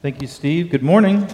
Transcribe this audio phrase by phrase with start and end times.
[0.00, 0.70] Thank you, Steve.
[0.70, 1.26] Good morning.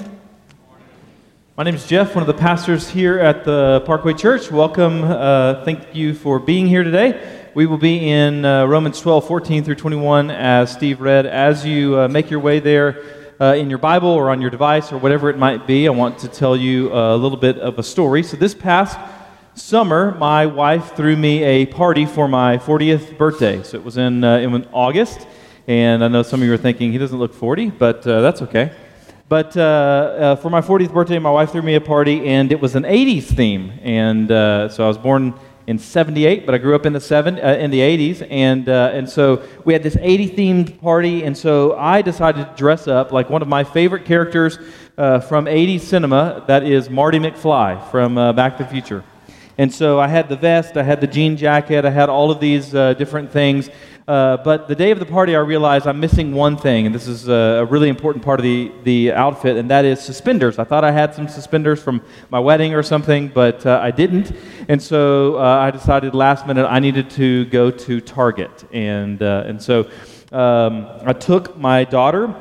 [1.55, 4.50] My name is Jeff, one of the pastors here at the Parkway Church.
[4.50, 5.04] Welcome.
[5.04, 7.50] Uh, thank you for being here today.
[7.54, 11.27] We will be in uh, Romans 12, 14 through 21, as Steve read.
[11.27, 13.04] As you uh, make your way there
[13.38, 16.19] uh, in your Bible or on your device or whatever it might be, I want
[16.21, 18.23] to tell you a little bit of a story.
[18.23, 18.99] So, this past
[19.53, 23.62] summer, my wife threw me a party for my 40th birthday.
[23.62, 25.27] So, it was in, uh, in August.
[25.67, 28.43] And I know some of you are thinking, he doesn't look 40, but uh, that's
[28.43, 28.71] okay.
[29.31, 32.60] But uh, uh, for my 40th birthday, my wife threw me a party, and it
[32.60, 33.72] was an 80s theme.
[33.82, 35.32] And uh, so I was born
[35.66, 38.27] in 78, but I grew up in the, seven, uh, in the 80s.
[38.30, 42.55] And, uh, and so we had this 80 themed party, and so I decided to
[42.56, 44.58] dress up like one of my favorite characters
[44.96, 49.02] from 80s cinema, that is Marty McFly from Back to the Future.
[49.56, 52.41] And so I had the vest, I had the jean jacket, I had all of
[52.41, 53.70] these different things.
[54.06, 57.08] Uh, but the day of the party, I realized I'm missing one thing, and this
[57.08, 60.58] is a, really important part of the, the outfit, and that is suspenders.
[60.58, 64.32] I thought I had some suspenders from my wedding or something, but uh, I didn't.
[64.69, 68.64] And so uh, I decided last minute I needed to go to Target.
[68.75, 69.88] And, uh, and so
[70.32, 72.34] um, I took my daughter,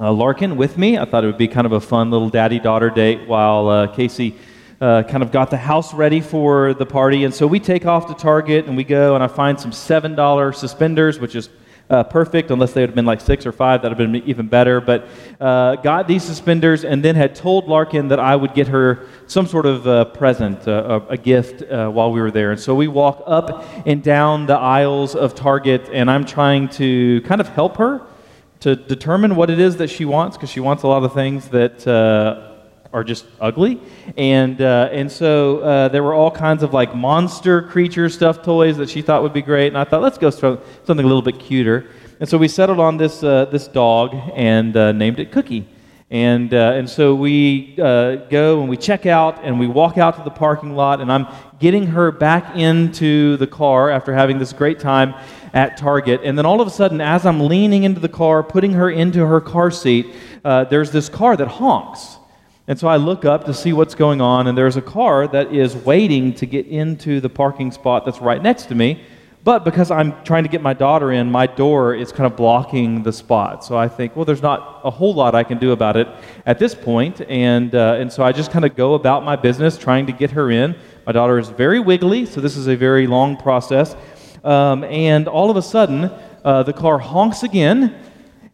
[0.00, 0.96] uh, Larkin, with me.
[0.96, 4.36] I thought it would be kind of a fun little daddy daughter date while Casey
[4.84, 7.24] uh, kind of got the house ready for the party.
[7.24, 10.54] And so we take off to Target and we go, and I find some $7
[10.54, 11.48] suspenders, which is
[11.88, 13.80] uh, perfect, unless they would have been like six or five.
[13.80, 14.82] That would have been even better.
[14.82, 15.08] But
[15.40, 19.46] uh, got these suspenders and then had told Larkin that I would get her some
[19.46, 22.50] sort of uh, present, uh, a gift, uh, while we were there.
[22.50, 27.22] And so we walk up and down the aisles of Target, and I'm trying to
[27.22, 28.02] kind of help her
[28.60, 31.48] to determine what it is that she wants, because she wants a lot of things
[31.48, 32.53] that uh,
[32.94, 33.80] are just ugly.
[34.16, 38.76] And, uh, and so uh, there were all kinds of like monster creature stuffed toys
[38.76, 39.66] that she thought would be great.
[39.66, 41.90] And I thought, let's go something a little bit cuter.
[42.20, 45.66] And so we settled on this, uh, this dog and uh, named it Cookie.
[46.08, 50.16] And, uh, and so we uh, go and we check out and we walk out
[50.18, 51.00] to the parking lot.
[51.00, 51.26] And I'm
[51.58, 55.14] getting her back into the car after having this great time
[55.52, 56.20] at Target.
[56.22, 59.26] And then all of a sudden, as I'm leaning into the car, putting her into
[59.26, 62.13] her car seat, there's this car that honks.
[62.66, 65.52] And so I look up to see what's going on, and there's a car that
[65.52, 69.02] is waiting to get into the parking spot that's right next to me.
[69.44, 73.02] But because I'm trying to get my daughter in, my door is kind of blocking
[73.02, 73.62] the spot.
[73.62, 76.08] So I think, well, there's not a whole lot I can do about it
[76.46, 77.20] at this point.
[77.28, 80.30] And, uh, and so I just kind of go about my business trying to get
[80.30, 80.74] her in.
[81.04, 83.94] My daughter is very wiggly, so this is a very long process.
[84.42, 86.10] Um, and all of a sudden,
[86.42, 87.94] uh, the car honks again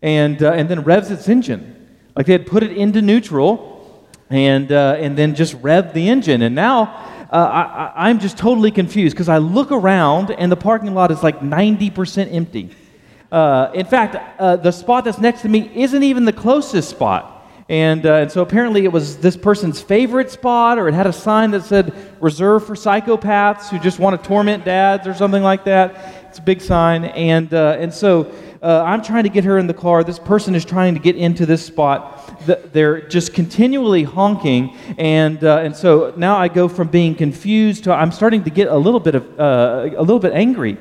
[0.02, 1.76] and, uh, and then revs its engine.
[2.16, 3.79] Like they had put it into neutral
[4.30, 6.42] and, uh, and then just rev the engine.
[6.42, 10.94] And now uh, I, am just totally confused because I look around and the parking
[10.94, 12.70] lot is like 90% empty.
[13.30, 17.36] Uh, in fact, uh, the spot that's next to me isn't even the closest spot.
[17.68, 21.12] And, uh, and so apparently it was this person's favorite spot, or it had a
[21.12, 25.64] sign that said reserved for psychopaths who just want to torment dads or something like
[25.64, 26.24] that.
[26.28, 27.04] It's a big sign.
[27.04, 30.04] And, uh, and so uh, I'm trying to get her in the car.
[30.04, 32.46] This person is trying to get into this spot.
[32.46, 34.76] They're just continually honking.
[34.98, 38.68] And, uh, and so now I go from being confused to I'm starting to get
[38.68, 40.76] a little bit, of, uh, a little bit angry.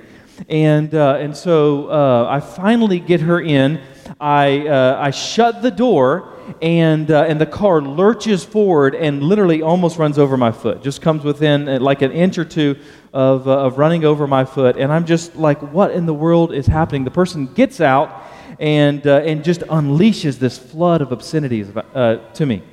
[0.49, 3.81] And, uh, and so uh, I finally get her in.
[4.19, 9.61] I, uh, I shut the door and, uh, and the car lurches forward and literally
[9.61, 10.81] almost runs over my foot.
[10.81, 12.75] Just comes within like an inch or two
[13.13, 14.77] of, uh, of running over my foot.
[14.77, 17.03] And I'm just like, what in the world is happening?
[17.03, 18.23] The person gets out
[18.59, 22.63] and, uh, and just unleashes this flood of obscenities uh, to me.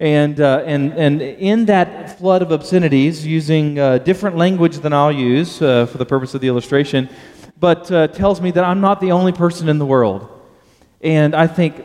[0.00, 3.74] And, uh, and, and in that flood of obscenities, using
[4.04, 7.08] different language than I'll use for the purpose of the illustration,
[7.58, 10.28] but tells me that I'm not the only person in the world.
[11.00, 11.84] And I think,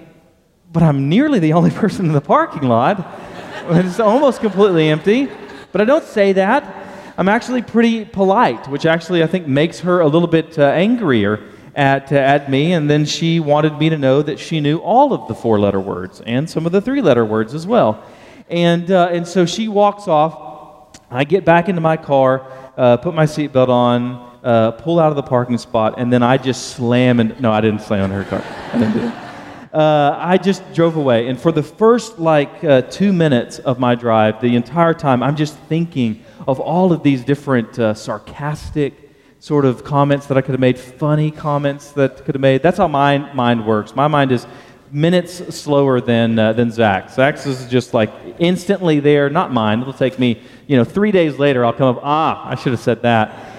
[0.72, 3.20] but I'm nearly the only person in the parking lot.
[3.70, 5.28] it's almost completely empty.
[5.72, 6.83] But I don't say that.
[7.18, 11.44] I'm actually pretty polite, which actually I think makes her a little bit uh, angrier
[11.76, 12.74] at, uh, at me.
[12.74, 15.80] And then she wanted me to know that she knew all of the four letter
[15.80, 18.04] words and some of the three letter words as well.
[18.50, 20.98] And, uh, and so she walks off.
[21.12, 25.16] I get back into my car, uh, put my seatbelt on, uh, pull out of
[25.16, 28.24] the parking spot, and then I just slam and no, I didn't slam on her
[28.26, 28.44] car.
[28.74, 29.30] I
[29.74, 31.28] uh, I just drove away.
[31.28, 35.36] And for the first like uh, two minutes of my drive, the entire time, I'm
[35.36, 38.94] just thinking of all of these different uh, sarcastic
[39.40, 42.64] sort of comments that I could have made, funny comments that could have made.
[42.64, 43.94] That's how my mind works.
[43.96, 44.48] My mind is
[44.90, 47.16] minutes slower than uh, than Zach's.
[47.16, 48.10] Zach's is just like
[48.40, 49.30] instantly there.
[49.30, 49.82] Not mine.
[49.82, 51.66] It'll take me, you know, three days later.
[51.66, 52.02] I'll come up.
[52.04, 53.50] Ah, I should have said that.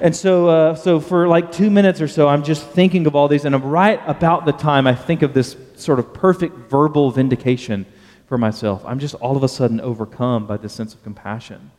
[0.00, 3.28] And so, uh, so for like two minutes or so, I'm just thinking of all
[3.28, 7.10] these, and I'm right about the time I think of this sort of perfect verbal
[7.10, 7.84] vindication
[8.26, 8.82] for myself.
[8.86, 11.70] I'm just all of a sudden overcome by this sense of compassion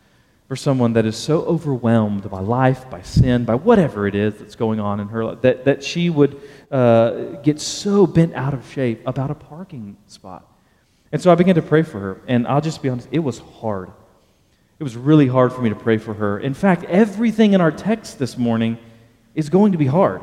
[0.51, 4.55] for someone that is so overwhelmed by life, by sin, by whatever it is that's
[4.55, 7.11] going on in her life, that, that she would uh,
[7.41, 10.45] get so bent out of shape about a parking spot.
[11.13, 12.21] And so I began to pray for her.
[12.27, 13.91] And I'll just be honest, it was hard.
[14.77, 16.37] It was really hard for me to pray for her.
[16.37, 18.77] In fact, everything in our text this morning
[19.33, 20.21] is going to be hard.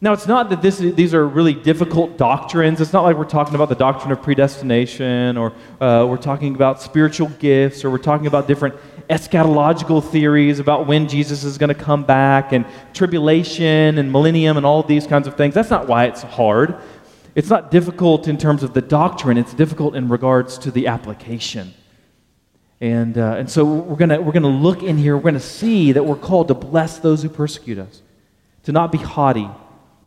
[0.00, 2.80] Now, it's not that this, these are really difficult doctrines.
[2.80, 6.82] It's not like we're talking about the doctrine of predestination or uh, we're talking about
[6.82, 8.74] spiritual gifts or we're talking about different
[9.08, 14.64] eschatological theories about when Jesus is going to come back and tribulation and millennium and
[14.64, 15.54] all these kinds of things.
[15.54, 16.78] That's not why it's hard.
[17.34, 21.74] It's not difficult in terms of the doctrine, it's difficult in regards to the application.
[22.80, 25.92] And, uh, and so we're going we're to look in here, we're going to see
[25.92, 28.02] that we're called to bless those who persecute us,
[28.64, 29.48] to not be haughty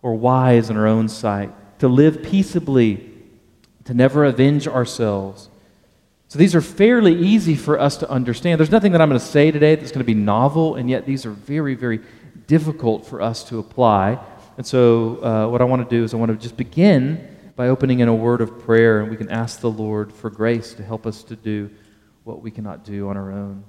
[0.01, 3.09] or wise in our own sight, to live peaceably,
[3.85, 5.49] to never avenge ourselves.
[6.29, 8.59] So these are fairly easy for us to understand.
[8.59, 11.05] There's nothing that I'm going to say today that's going to be novel, and yet
[11.05, 12.01] these are very, very
[12.47, 14.19] difficult for us to apply.
[14.57, 17.69] And so, uh, what I want to do is I want to just begin by
[17.69, 20.83] opening in a word of prayer, and we can ask the Lord for grace to
[20.83, 21.69] help us to do
[22.25, 23.63] what we cannot do on our own.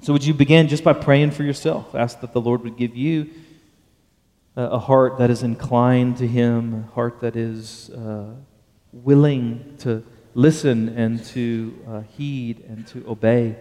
[0.00, 1.94] So, would you begin just by praying for yourself?
[1.94, 3.30] Ask that the Lord would give you
[4.56, 8.34] a heart that is inclined to Him, a heart that is uh,
[8.92, 13.56] willing to listen and to uh, heed and to obey.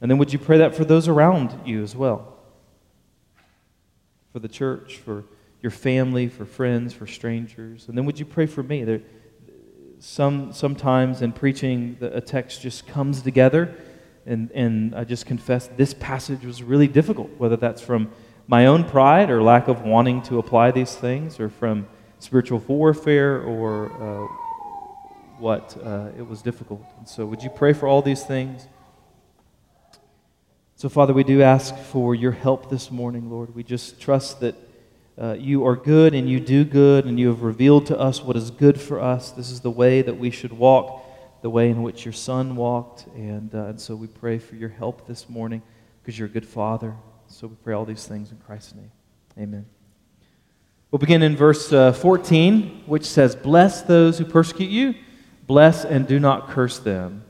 [0.00, 2.36] And then would you pray that for those around you as well?
[4.32, 5.24] For the church, for
[5.60, 7.88] your family, for friends, for strangers.
[7.88, 8.84] And then would you pray for me?
[8.84, 9.00] There,
[9.98, 13.74] some, sometimes in preaching, the, a text just comes together,
[14.24, 18.10] and, and I just confess this passage was really difficult, whether that's from
[18.46, 21.86] my own pride or lack of wanting to apply these things, or from
[22.18, 24.39] spiritual warfare, or uh,
[25.40, 26.84] what uh, it was difficult.
[26.98, 28.66] And so, would you pray for all these things?
[30.76, 33.54] So, Father, we do ask for your help this morning, Lord.
[33.54, 34.54] We just trust that
[35.20, 38.36] uh, you are good and you do good, and you have revealed to us what
[38.36, 39.30] is good for us.
[39.30, 41.04] This is the way that we should walk,
[41.42, 43.06] the way in which your Son walked.
[43.14, 45.62] And, uh, and so, we pray for your help this morning
[46.02, 46.94] because you're a good Father.
[47.28, 48.90] So we pray all these things in Christ's name.
[49.38, 49.66] Amen.
[50.90, 54.96] We'll begin in verse uh, 14, which says, Bless those who persecute you,
[55.50, 57.24] bless and do not curse them.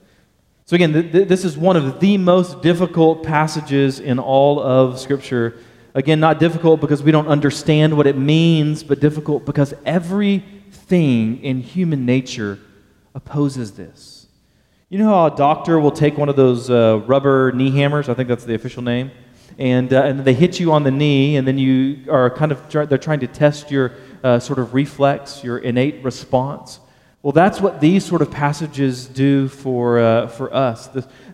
[0.67, 5.01] So, again, th- th- this is one of the most difficult passages in all of
[5.01, 5.59] Scripture.
[5.95, 11.61] Again, not difficult because we don't understand what it means, but difficult because everything in
[11.61, 12.59] human nature
[13.15, 14.27] opposes this.
[14.91, 18.09] You know how a doctor will take one of those uh, rubber knee hammers?
[18.09, 19.11] I think that's the official name
[19.59, 22.71] and, uh, and they hit you on the knee, and then you are kind of,
[22.71, 23.93] they're trying to test your
[24.25, 26.81] uh, sort of reflex, your innate response.
[27.23, 30.89] Well, that's what these sort of passages do for, uh, for us.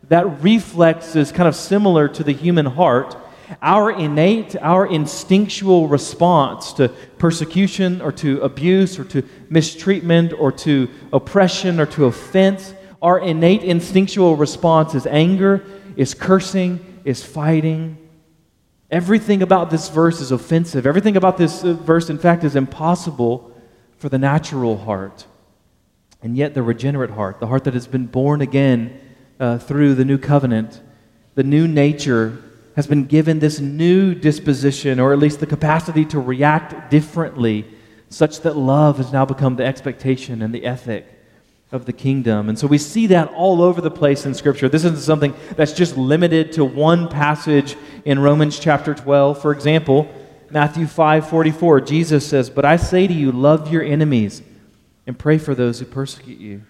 [0.08, 3.16] That reflex is kind of similar to the human heart.
[3.62, 6.88] Our innate, our instinctual response to
[7.18, 13.62] persecution or to abuse or to mistreatment or to oppression or to offense, our innate
[13.62, 15.64] instinctual response is anger,
[15.96, 17.98] is cursing, is fighting,
[18.90, 20.86] Everything about this verse is offensive.
[20.86, 23.52] Everything about this uh, verse, in fact, is impossible
[23.98, 25.26] for the natural heart.
[26.22, 29.00] And yet, the regenerate heart, the heart that has been born again
[29.38, 30.81] uh, through the new covenant,
[31.34, 32.43] the new nature,
[32.74, 37.64] has been given this new disposition, or at least the capacity to react differently,
[38.10, 41.06] such that love has now become the expectation and the ethic
[41.72, 42.48] of the kingdom.
[42.48, 44.69] And so we see that all over the place in Scripture.
[44.69, 49.41] This isn't something that's just limited to one passage in Romans chapter 12.
[49.41, 50.08] For example,
[50.50, 54.43] Matthew 5 44, Jesus says, But I say to you, love your enemies
[55.06, 56.63] and pray for those who persecute you.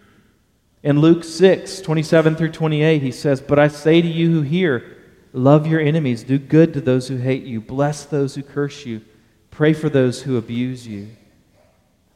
[0.83, 4.97] In Luke 6 27 through 28, he says, But I say to you who hear,
[5.33, 9.02] love your enemies, do good to those who hate you, bless those who curse you,
[9.50, 11.09] pray for those who abuse you.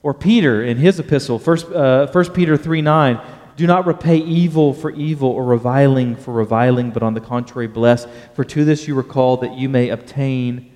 [0.03, 3.21] Or Peter in his epistle, 1, uh, 1 Peter 3 9,
[3.57, 8.07] do not repay evil for evil or reviling for reviling, but on the contrary, bless.
[8.35, 10.73] For to this you were called that you may obtain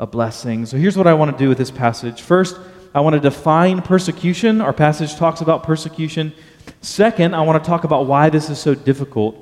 [0.00, 0.66] a blessing.
[0.66, 2.22] So here's what I want to do with this passage.
[2.22, 2.58] First,
[2.96, 4.62] I want to define persecution.
[4.62, 6.32] Our passage talks about persecution.
[6.80, 9.36] Second, I want to talk about why this is so difficult.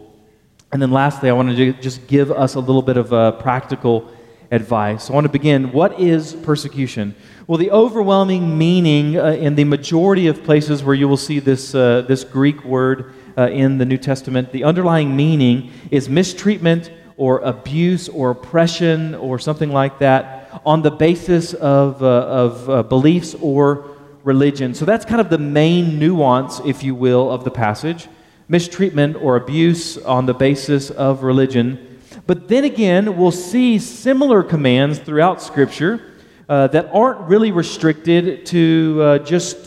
[0.72, 4.10] And then lastly, I want to just give us a little bit of a practical
[4.50, 5.08] advice.
[5.08, 5.70] I want to begin.
[5.70, 7.14] What is persecution?
[7.46, 11.76] Well, the overwhelming meaning uh, in the majority of places where you will see this,
[11.76, 17.40] uh, this Greek word uh, in the New Testament, the underlying meaning is mistreatment or
[17.40, 23.34] abuse or oppression or something like that on the basis of, uh, of uh, beliefs
[23.40, 23.90] or
[24.24, 24.74] religion.
[24.74, 28.08] So that's kind of the main nuance, if you will, of the passage
[28.48, 32.00] mistreatment or abuse on the basis of religion.
[32.26, 36.12] But then again, we'll see similar commands throughout Scripture
[36.48, 39.66] uh, that aren't really restricted to uh, just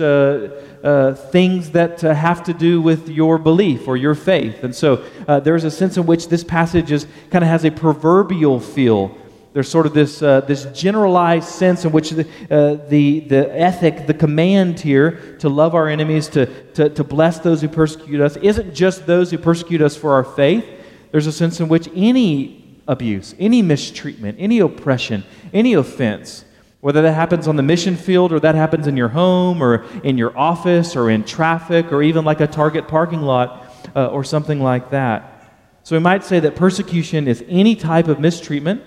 [0.83, 4.63] uh, things that uh, have to do with your belief or your faith.
[4.63, 7.71] And so uh, there's a sense in which this passage is, kind of has a
[7.71, 9.17] proverbial feel
[9.57, 14.05] there's sort of this, uh, this generalized sense in which the, uh, the, the ethic,
[14.05, 18.37] the command here to love our enemies, to, to, to bless those who persecute us,
[18.37, 20.63] isn't just those who persecute us for our faith.
[21.11, 26.45] There's a sense in which any abuse, any mistreatment, any oppression, any offense,
[26.81, 30.17] whether that happens on the mission field or that happens in your home or in
[30.17, 33.65] your office or in traffic or even like a Target parking lot
[33.95, 35.51] uh, or something like that.
[35.83, 38.83] So we might say that persecution is any type of mistreatment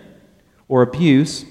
[0.68, 1.44] or abuse,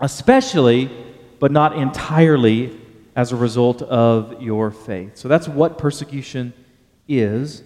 [0.00, 0.90] especially,
[1.38, 2.78] but not entirely,
[3.18, 5.16] as a result of your faith.
[5.16, 6.54] So that's what persecution
[7.08, 7.64] is.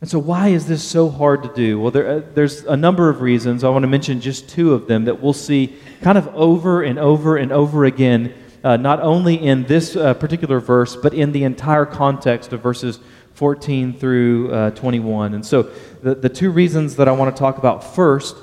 [0.00, 1.78] And so, why is this so hard to do?
[1.78, 3.64] Well, there, uh, there's a number of reasons.
[3.64, 6.98] I want to mention just two of them that we'll see kind of over and
[6.98, 8.32] over and over again,
[8.64, 12.98] uh, not only in this uh, particular verse, but in the entire context of verses
[13.34, 15.34] 14 through uh, 21.
[15.34, 15.64] And so,
[16.02, 18.36] the, the two reasons that I want to talk about first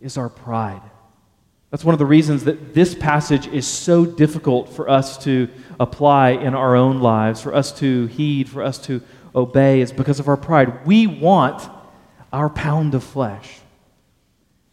[0.00, 0.82] is our pride.
[1.70, 5.48] That's one of the reasons that this passage is so difficult for us to
[5.80, 9.02] apply in our own lives, for us to heed, for us to
[9.36, 10.86] obey, is because of our pride.
[10.86, 11.68] We want
[12.32, 13.60] our pound of flesh.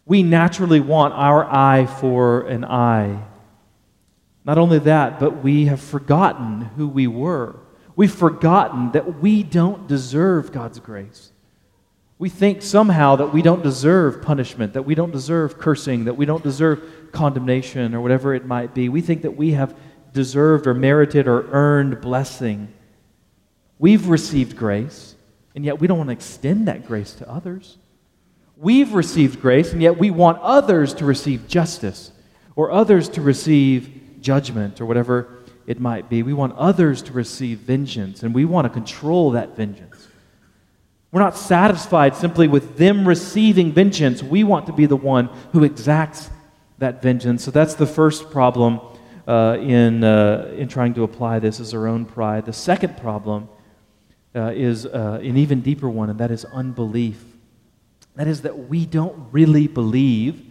[0.06, 3.24] We naturally want our eye for an eye.
[4.46, 7.60] Not only that, but we have forgotten who we were.
[7.96, 11.32] We've forgotten that we don't deserve God's grace.
[12.18, 16.26] We think somehow that we don't deserve punishment, that we don't deserve cursing, that we
[16.26, 18.90] don't deserve condemnation or whatever it might be.
[18.90, 19.78] We think that we have
[20.14, 22.74] deserved or merited or earned blessing.
[23.84, 25.14] We've received grace,
[25.56, 27.78] and yet we don't want to extend that grace to others.
[28.56, 32.14] We've received grace, and yet we want others to receive justice
[32.56, 36.24] or others to receive judgment or whatever it might be.
[36.24, 40.08] We want others to receive vengeance, and we want to control that vengeance.
[41.12, 44.24] We're not satisfied simply with them receiving vengeance.
[44.24, 46.30] We want to be the one who exacts
[46.78, 47.44] that vengeance.
[47.44, 48.80] So that's the first problem
[49.28, 52.46] uh, in, uh, in trying to apply this is our own pride.
[52.46, 53.50] The second problem
[54.36, 57.24] uh, is uh, an even deeper one, and that is unbelief.
[58.16, 60.46] That is, that we don't really believe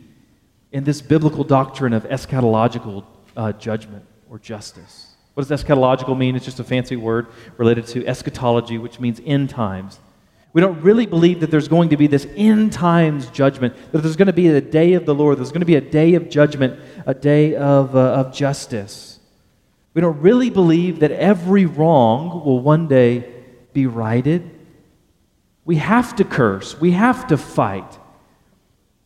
[0.72, 3.04] in this biblical doctrine of eschatological
[3.36, 5.08] uh, judgment or justice.
[5.34, 6.36] What does eschatological mean?
[6.36, 9.98] It's just a fancy word related to eschatology, which means end times.
[10.52, 14.16] We don't really believe that there's going to be this end times judgment, that there's
[14.16, 16.28] going to be a day of the Lord, there's going to be a day of
[16.28, 19.18] judgment, a day of, uh, of justice.
[19.94, 23.31] We don't really believe that every wrong will one day
[23.72, 24.50] be righted.
[25.64, 27.98] We have to curse, we have to fight.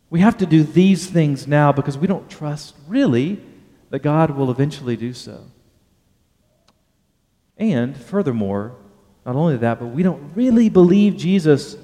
[0.09, 3.43] We have to do these things now because we don't trust, really,
[3.91, 5.45] that God will eventually do so.
[7.57, 8.77] And furthermore,
[9.25, 11.77] not only that, but we don't really believe Jesus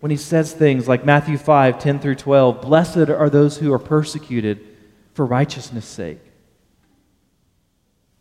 [0.00, 3.78] when he says things like Matthew 5 10 through 12 Blessed are those who are
[3.78, 4.60] persecuted
[5.14, 6.20] for righteousness' sake.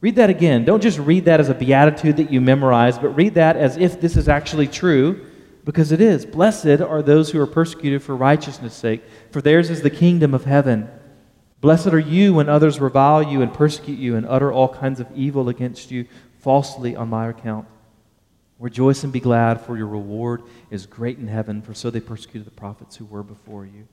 [0.01, 0.65] Read that again.
[0.65, 4.01] Don't just read that as a beatitude that you memorize, but read that as if
[4.01, 5.25] this is actually true,
[5.63, 6.25] because it is.
[6.25, 10.45] Blessed are those who are persecuted for righteousness' sake, for theirs is the kingdom of
[10.45, 10.89] heaven.
[11.61, 15.07] Blessed are you when others revile you and persecute you and utter all kinds of
[15.15, 16.05] evil against you
[16.39, 17.67] falsely on my account.
[18.59, 22.45] Rejoice and be glad, for your reward is great in heaven, for so they persecuted
[22.45, 23.87] the prophets who were before you.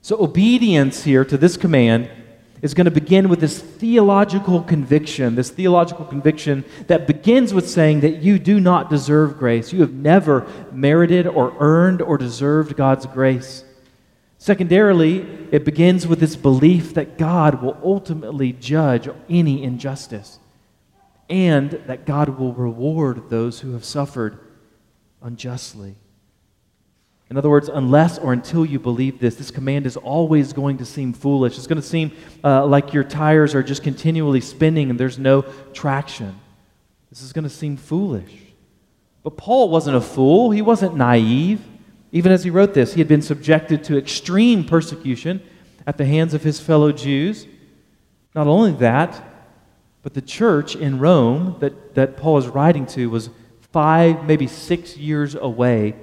[0.00, 2.08] So, obedience here to this command
[2.62, 8.00] is going to begin with this theological conviction, this theological conviction that begins with saying
[8.00, 9.72] that you do not deserve grace.
[9.72, 13.64] You have never merited or earned or deserved God's grace.
[14.38, 20.38] Secondarily, it begins with this belief that God will ultimately judge any injustice
[21.28, 24.38] and that God will reward those who have suffered
[25.22, 25.96] unjustly.
[27.30, 30.86] In other words, unless or until you believe this, this command is always going to
[30.86, 31.58] seem foolish.
[31.58, 35.42] It's going to seem uh, like your tires are just continually spinning and there's no
[35.74, 36.38] traction.
[37.10, 38.32] This is going to seem foolish.
[39.22, 41.60] But Paul wasn't a fool, he wasn't naive.
[42.12, 45.42] Even as he wrote this, he had been subjected to extreme persecution
[45.86, 47.46] at the hands of his fellow Jews.
[48.34, 49.22] Not only that,
[50.02, 53.28] but the church in Rome that, that Paul is writing to was
[53.72, 55.94] five, maybe six years away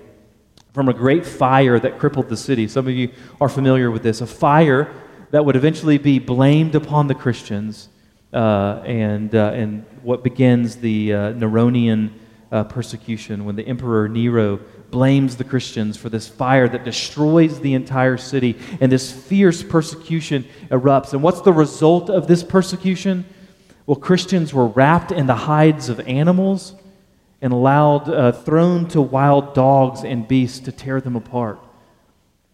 [0.76, 2.68] from a great fire that crippled the city.
[2.68, 4.20] Some of you are familiar with this.
[4.20, 4.94] A fire
[5.32, 7.88] that would eventually be blamed upon the Christians
[8.34, 12.12] uh, and, uh, and what begins the uh, Neronian
[12.52, 14.60] uh, persecution when the Emperor Nero
[14.92, 20.44] blames the Christians for this fire that destroys the entire city, and this fierce persecution
[20.70, 21.14] erupts.
[21.14, 23.24] And what's the result of this persecution?
[23.86, 26.76] Well, Christians were wrapped in the hides of animals
[27.46, 31.60] and allowed, uh, thrown to wild dogs and beasts to tear them apart.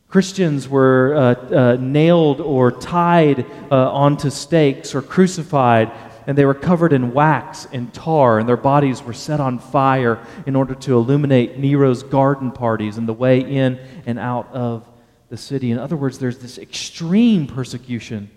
[0.09, 5.89] Christians were uh, uh, nailed or tied uh, onto stakes or crucified,
[6.27, 10.19] and they were covered in wax and tar, and their bodies were set on fire
[10.45, 14.85] in order to illuminate Nero's garden parties and the way in and out of
[15.29, 15.71] the city.
[15.71, 18.29] In other words, there's this extreme persecution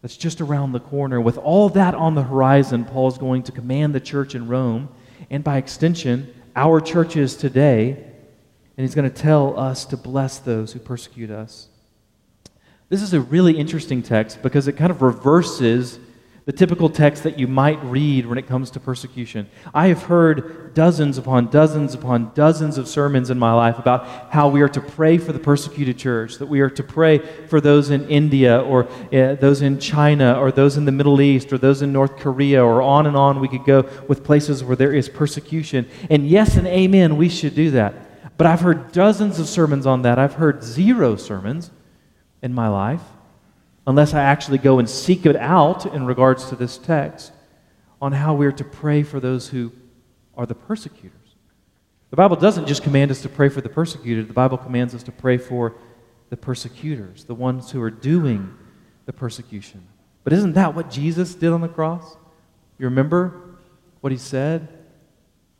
[0.00, 1.20] that's just around the corner.
[1.20, 4.88] With all that on the horizon, Paul is going to command the church in Rome,
[5.30, 8.06] and by extension, our churches today
[8.76, 11.68] and he's going to tell us to bless those who persecute us.
[12.88, 15.98] This is a really interesting text because it kind of reverses
[16.46, 19.48] the typical text that you might read when it comes to persecution.
[19.74, 24.48] I have heard dozens upon dozens upon dozens of sermons in my life about how
[24.48, 27.90] we are to pray for the persecuted church, that we are to pray for those
[27.90, 31.82] in India or uh, those in China or those in the Middle East or those
[31.82, 35.08] in North Korea or on and on we could go with places where there is
[35.08, 35.88] persecution.
[36.08, 37.92] And yes and amen, we should do that.
[38.36, 40.16] But I've heard dozens of sermons on that.
[40.16, 41.72] I've heard zero sermons
[42.40, 43.02] in my life,
[43.86, 47.32] unless I actually go and seek it out in regards to this text,
[48.00, 49.72] on how we're to pray for those who
[50.36, 51.12] are the persecutors.
[52.10, 55.02] The Bible doesn't just command us to pray for the persecuted, the Bible commands us
[55.04, 55.74] to pray for
[56.30, 58.54] the persecutors, the ones who are doing
[59.06, 59.86] the persecution.
[60.24, 62.16] But isn't that what Jesus did on the cross?
[62.78, 63.40] You remember
[64.00, 64.68] what he said?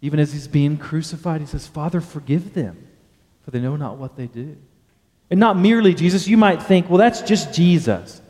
[0.02, 2.88] Even as he's being crucified, he says, Father, forgive them,
[3.42, 4.56] for they know not what they do.
[5.30, 8.21] And not merely Jesus, you might think, well, that's just Jesus.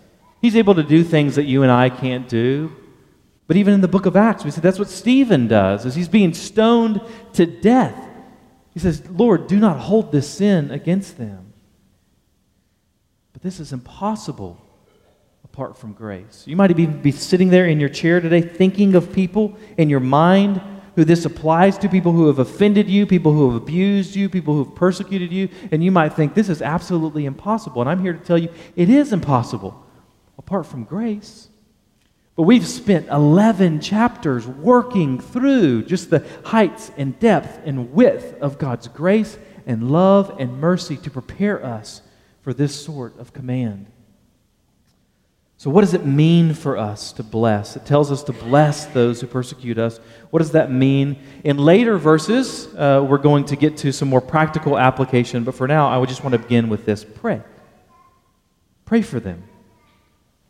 [0.40, 2.72] He's able to do things that you and I can't do.
[3.46, 6.08] But even in the book of Acts, we see that's what Stephen does as he's
[6.08, 7.00] being stoned
[7.34, 7.96] to death.
[8.72, 11.52] He says, Lord, do not hold this sin against them.
[13.32, 14.60] But this is impossible
[15.44, 16.44] apart from grace.
[16.47, 20.00] You might even be sitting there in your chair today thinking of people in your
[20.00, 20.60] mind
[20.97, 24.54] who this applies to, people who have offended you, people who have abused you, people
[24.54, 27.82] who have persecuted you, and you might think this is absolutely impossible.
[27.82, 29.87] And I'm here to tell you it is impossible
[30.39, 31.49] apart from grace.
[32.35, 38.59] But we've spent 11 chapters working through just the heights and depth and width of
[38.59, 42.02] God's grace and love and mercy to prepare us
[42.43, 43.87] for this sort of command.
[45.58, 47.76] So, what does it mean for us to bless?
[47.76, 49.99] It tells us to bless those who persecute us.
[50.30, 51.19] What does that mean?
[51.45, 55.66] In later verses, uh, we're going to get to some more practical application, but for
[55.66, 57.40] now, I would just want to begin with this pray.
[58.84, 59.45] Pray for them.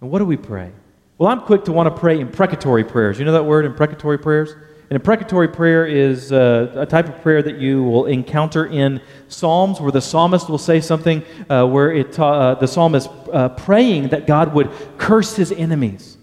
[0.01, 0.73] And what do we pray?
[1.19, 3.19] Well, I'm quick to want to pray imprecatory prayers.
[3.19, 4.55] You know that word, imprecatory prayers?
[4.88, 9.81] An imprecatory prayer is uh, a type of prayer that you will encounter in Psalms
[9.81, 14.29] where the psalmist will say something uh, where it, uh, the psalmist uh, praying that
[14.29, 16.18] God would curse his enemies.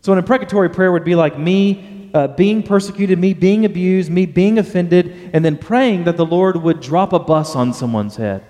[0.00, 4.26] So, an imprecatory prayer would be like me uh, being persecuted, me being abused, me
[4.26, 8.44] being offended, and then praying that the Lord would drop a bus on someone's head.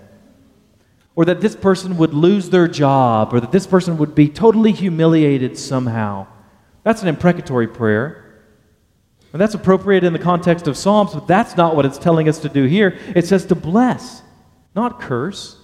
[1.17, 4.73] Or that this person would lose their job, or that this person would be totally
[4.73, 6.27] humiliated somehow.
[6.85, 8.28] That's an imprecatory prayer.
[9.33, 12.39] And that's appropriate in the context of Psalms, but that's not what it's telling us
[12.41, 12.99] to do here.
[13.15, 14.23] It says to bless,
[14.75, 15.57] not curse,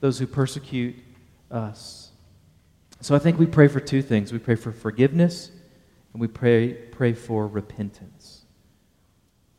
[0.00, 0.96] those who persecute
[1.50, 2.10] us.
[3.00, 5.52] So I think we pray for two things we pray for forgiveness,
[6.12, 8.42] and we pray, pray for repentance.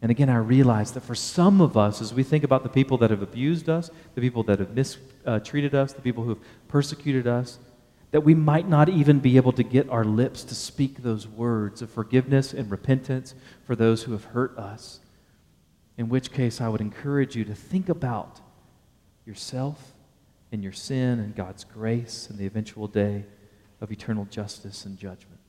[0.02, 2.98] And again, I realize that for some of us, as we think about the people
[3.00, 7.28] that have abused us, the people that have mistreated us, the people who have persecuted
[7.28, 7.60] us,
[8.12, 11.82] that we might not even be able to get our lips to speak those words
[11.82, 15.00] of forgiveness and repentance for those who have hurt us.
[15.98, 18.40] In which case, I would encourage you to think about
[19.26, 19.94] yourself
[20.52, 23.26] and your sin and God's grace and the eventual day
[23.82, 25.40] of eternal justice and judgment.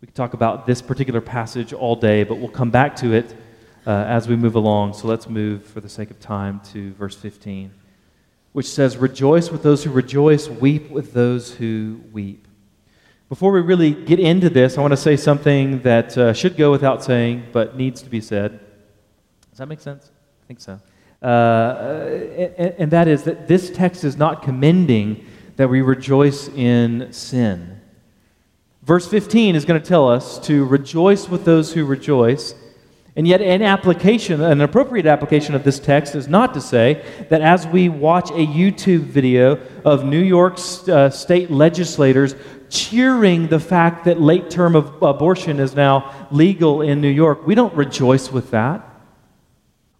[0.00, 3.34] We could talk about this particular passage all day, but we'll come back to it
[3.86, 4.92] uh, as we move along.
[4.92, 7.72] So let's move, for the sake of time, to verse 15
[8.52, 12.46] which says, Rejoice with those who rejoice, weep with those who weep.
[13.28, 16.70] Before we really get into this, I want to say something that uh, should go
[16.70, 18.60] without saying, but needs to be said.
[19.50, 20.10] Does that make sense?
[20.42, 20.80] I think so.
[21.22, 21.26] Uh,
[22.56, 27.80] and, and that is that this text is not commending that we rejoice in sin.
[28.82, 32.54] Verse 15 is going to tell us to rejoice with those who rejoice
[33.18, 37.40] and yet, an application, an appropriate application of this text is not to say that
[37.40, 42.36] as we watch a YouTube video of New York uh, state legislators
[42.70, 47.44] cheering the fact that late term abortion is now legal in New York.
[47.44, 48.88] We don't rejoice with that.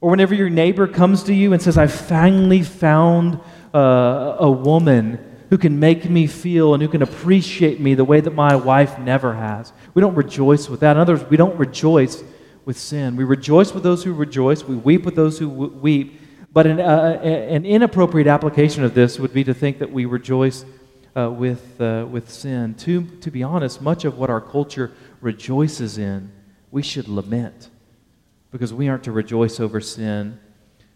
[0.01, 3.41] Or whenever your neighbor comes to you and says, I finally found
[3.75, 5.19] uh, a woman
[5.51, 8.97] who can make me feel and who can appreciate me the way that my wife
[9.01, 9.73] never has.
[9.95, 10.93] We don't rejoice with that.
[10.93, 12.23] In other words, we don't rejoice
[12.69, 13.17] with sin.
[13.17, 16.21] We rejoice with those who rejoice, we weep with those who w- weep.
[16.53, 20.67] But an, uh, an, inappropriate application of this would be to think that we rejoice
[21.17, 22.75] uh, with, uh, with sin.
[22.75, 26.31] To, to be honest, much of what our culture rejoices in,
[26.71, 27.71] we should lament
[28.51, 30.39] because we aren't to rejoice over sin.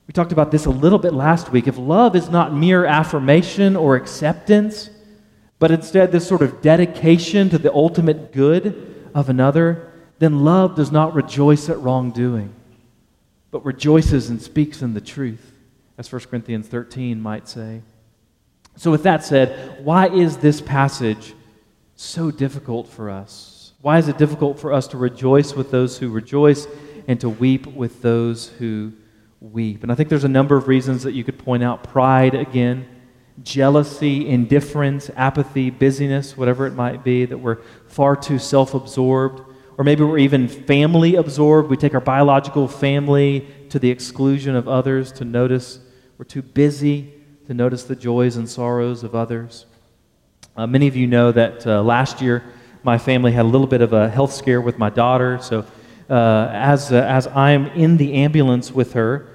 [0.07, 1.67] We talked about this a little bit last week.
[1.67, 4.91] If love is not mere affirmation or acceptance,
[5.59, 9.92] but instead this sort of dedication to the ultimate good of another,
[10.23, 12.55] then love does not rejoice at wrongdoing,
[13.51, 15.53] but rejoices and speaks in the truth,
[15.99, 17.83] as 1 Corinthians 13 might say.
[18.77, 21.35] So, with that said, why is this passage
[21.95, 23.73] so difficult for us?
[23.83, 26.67] Why is it difficult for us to rejoice with those who rejoice
[27.09, 28.93] and to weep with those who
[29.43, 29.83] weep.
[29.83, 32.87] And I think there's a number of reasons that you could point out pride again,
[33.43, 39.43] jealousy, indifference, apathy, busyness, whatever it might be, that we're far too self absorbed.
[39.79, 41.71] Or maybe we're even family absorbed.
[41.71, 45.81] We take our biological family to the exclusion of others to notice.
[46.19, 47.13] We're too busy
[47.47, 49.67] to notice the joys and sorrows of others.
[50.57, 52.45] Uh, many of you know that uh, last year
[52.83, 55.39] my family had a little bit of a health scare with my daughter.
[55.41, 55.65] So
[56.11, 59.29] uh, as, uh, as I'm in the ambulance with her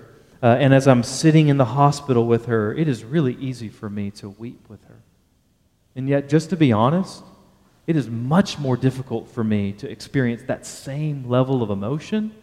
[0.43, 3.89] uh, and as I'm sitting in the hospital with her, it is really easy for
[3.89, 5.01] me to weep with her.
[5.95, 7.23] And yet, just to be honest,
[7.87, 12.33] it is much more difficult for me to experience that same level of emotion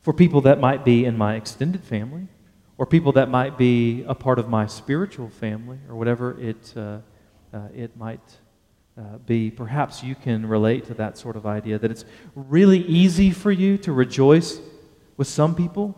[0.00, 2.28] for people that might be in my extended family
[2.78, 6.98] or people that might be a part of my spiritual family or whatever it, uh,
[7.52, 8.20] uh, it might
[8.96, 9.50] uh, be.
[9.50, 12.04] Perhaps you can relate to that sort of idea that it's
[12.36, 14.60] really easy for you to rejoice
[15.16, 15.96] with some people.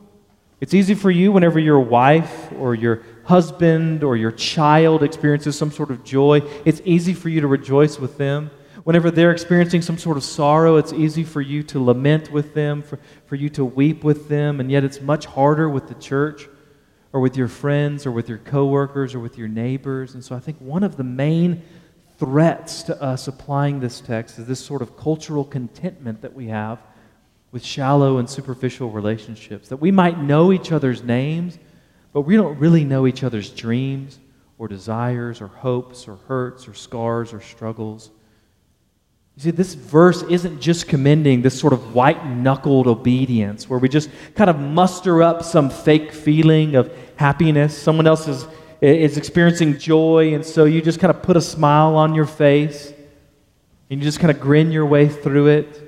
[0.61, 5.71] It's easy for you whenever your wife or your husband or your child experiences some
[5.71, 6.41] sort of joy.
[6.65, 8.51] It's easy for you to rejoice with them.
[8.85, 12.83] Whenever they're experiencing some sort of sorrow, it's easy for you to lament with them,
[12.83, 16.49] for, for you to weep with them, and yet it's much harder with the church
[17.13, 20.15] or with your friends or with your coworkers or with your neighbors.
[20.15, 21.63] And so I think one of the main
[22.19, 26.79] threats to us applying this text is this sort of cultural contentment that we have
[27.53, 29.69] with shallow and superficial relationships.
[29.69, 31.59] That we might know each other's names,
[32.17, 34.19] but we don't really know each other's dreams
[34.57, 38.09] or desires or hopes or hurts or scars or struggles.
[39.37, 43.91] You see, this verse isn't just commending this sort of white knuckled obedience where we
[43.91, 47.77] just kind of muster up some fake feeling of happiness.
[47.77, 48.47] Someone else is
[48.81, 52.95] is experiencing joy, and so you just kind of put a smile on your face
[53.91, 55.83] and you just kind of grin your way through it.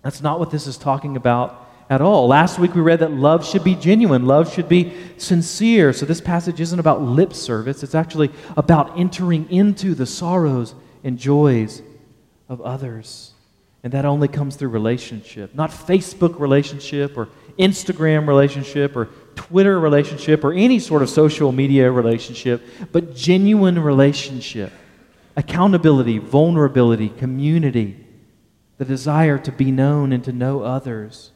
[0.00, 2.26] That's not what this is talking about at all.
[2.26, 5.92] Last week we read that love should be genuine, love should be sincere.
[5.92, 11.18] So this passage isn't about lip service, it's actually about entering into the sorrows and
[11.18, 11.82] joys
[12.48, 13.32] of others.
[13.82, 20.42] And that only comes through relationship, not Facebook relationship or Instagram relationship or Twitter relationship
[20.42, 24.72] or any sort of social media relationship, but genuine relationship,
[25.36, 28.04] accountability, vulnerability, community,
[28.78, 31.30] the desire to be known and to know others.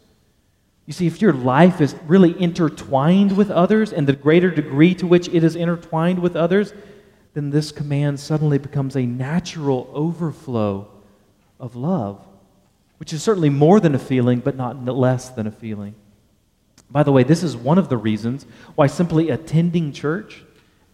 [0.88, 5.06] You see, if your life is really intertwined with others and the greater degree to
[5.06, 6.72] which it is intertwined with others,
[7.34, 10.88] then this command suddenly becomes a natural overflow
[11.60, 12.26] of love,
[12.96, 15.94] which is certainly more than a feeling, but not less than a feeling.
[16.90, 20.42] By the way, this is one of the reasons why simply attending church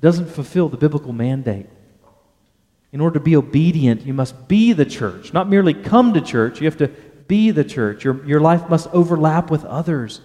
[0.00, 1.66] doesn't fulfill the biblical mandate.
[2.90, 6.60] In order to be obedient, you must be the church, not merely come to church.
[6.60, 6.90] You have to
[7.26, 8.04] be the church.
[8.04, 10.20] Your, your life must overlap with others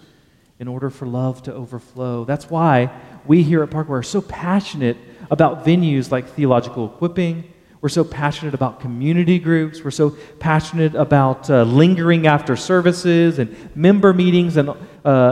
[0.60, 2.26] in order for love to overflow.
[2.26, 2.92] That's why
[3.26, 4.98] we here at Parkway are so passionate
[5.32, 9.82] about venues like theological equipping we're so passionate about community groups.
[9.82, 10.10] We're so
[10.40, 14.76] passionate about uh, lingering after services and member meetings and, uh,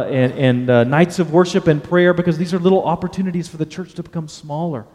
[0.03, 3.65] and, and uh, nights of worship and prayer because these are little opportunities for the
[3.65, 4.85] church to become smaller,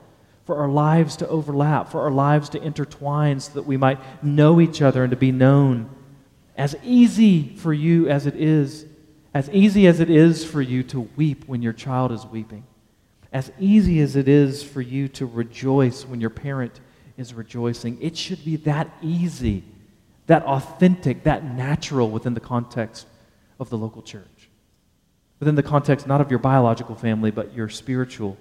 [0.44, 4.58] for our lives to overlap, for our lives to intertwine so that we might know
[4.58, 5.90] each other and to be known.
[6.56, 8.86] As easy for you as it is,
[9.34, 12.64] as easy as it is for you to weep when your child is weeping,
[13.32, 16.80] as easy as it is for you to rejoice when your parent
[17.16, 17.98] is rejoicing.
[18.00, 19.64] It should be that easy,
[20.26, 23.06] that authentic, that natural within the context
[23.58, 24.50] of the local church.
[25.40, 28.36] Within the context not of your biological family, but your spiritual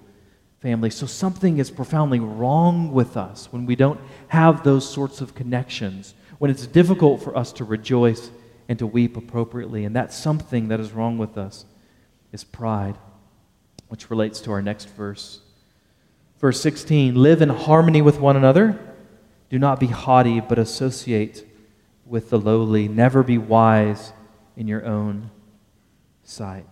[0.60, 0.89] family.
[0.89, 6.13] So something is profoundly wrong with us when we don't have those sorts of connections,
[6.41, 8.32] when it's difficult for us to rejoice
[8.67, 9.86] and to weep appropriately.
[9.86, 11.65] And that something that is wrong with us
[12.32, 12.97] is pride,
[13.89, 15.41] which relates to our next verse.
[16.39, 18.80] Verse 16 Live in harmony with one another.
[19.51, 21.47] Do not be haughty, but associate
[22.08, 22.88] with the lowly.
[22.88, 24.12] Never be wise
[24.58, 25.30] in your own
[26.23, 26.65] sight.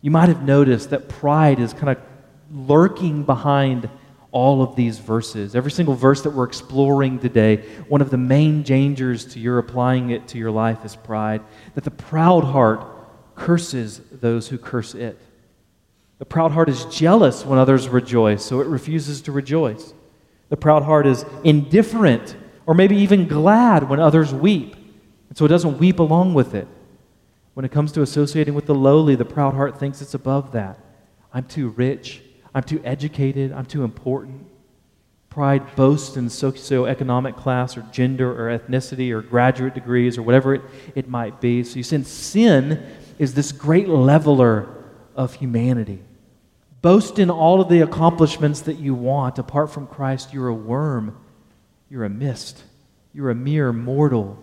[0.00, 1.98] You might have noticed that pride is kind of
[2.50, 3.88] lurking behind
[4.36, 5.56] all of these verses.
[5.56, 10.10] Every single verse that we're exploring today, one of the main dangers to your applying
[10.10, 11.40] it to your life is pride.
[11.74, 12.86] That the proud heart
[13.34, 15.18] curses those who curse it.
[16.18, 19.94] The proud heart is jealous when others rejoice, so it refuses to rejoice.
[20.50, 24.74] The proud heart is indifferent or maybe even glad when others weep,
[25.30, 26.68] and so it doesn't weep along with it.
[27.54, 30.78] When it comes to associating with the lowly, the proud heart thinks it's above that.
[31.32, 32.20] I'm too rich.
[32.56, 33.52] I'm too educated.
[33.52, 34.46] I'm too important.
[35.28, 40.62] Pride boasts in socioeconomic class or gender or ethnicity or graduate degrees or whatever it,
[40.94, 41.62] it might be.
[41.64, 42.82] So you see, sin
[43.18, 44.74] is this great leveler
[45.14, 46.02] of humanity.
[46.80, 49.38] Boast in all of the accomplishments that you want.
[49.38, 51.14] Apart from Christ, you're a worm.
[51.90, 52.62] You're a mist.
[53.12, 54.42] You're a mere mortal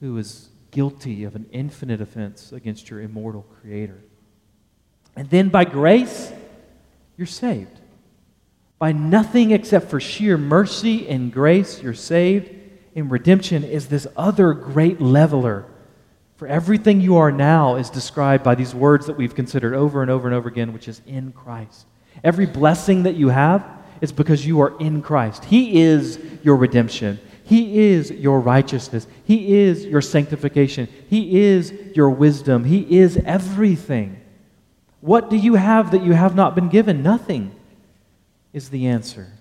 [0.00, 4.02] who is guilty of an infinite offense against your immortal Creator.
[5.14, 6.32] And then by grace,
[7.18, 7.80] you're saved.
[8.78, 12.54] By nothing except for sheer mercy and grace, you're saved.
[12.94, 15.66] And redemption is this other great leveler.
[16.36, 20.10] For everything you are now is described by these words that we've considered over and
[20.10, 21.86] over and over again, which is in Christ.
[22.22, 23.66] Every blessing that you have
[24.00, 25.44] is because you are in Christ.
[25.44, 27.18] He is your redemption.
[27.42, 29.08] He is your righteousness.
[29.24, 30.88] He is your sanctification.
[31.08, 32.62] He is your wisdom.
[32.62, 34.17] He is everything.
[35.00, 37.02] What do you have that you have not been given?
[37.02, 37.54] Nothing
[38.52, 39.32] is the answer.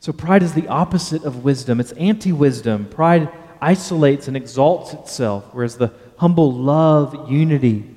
[0.00, 1.78] So, pride is the opposite of wisdom.
[1.78, 2.86] It's anti wisdom.
[2.86, 3.28] Pride
[3.60, 7.94] isolates and exalts itself, whereas the humble love unity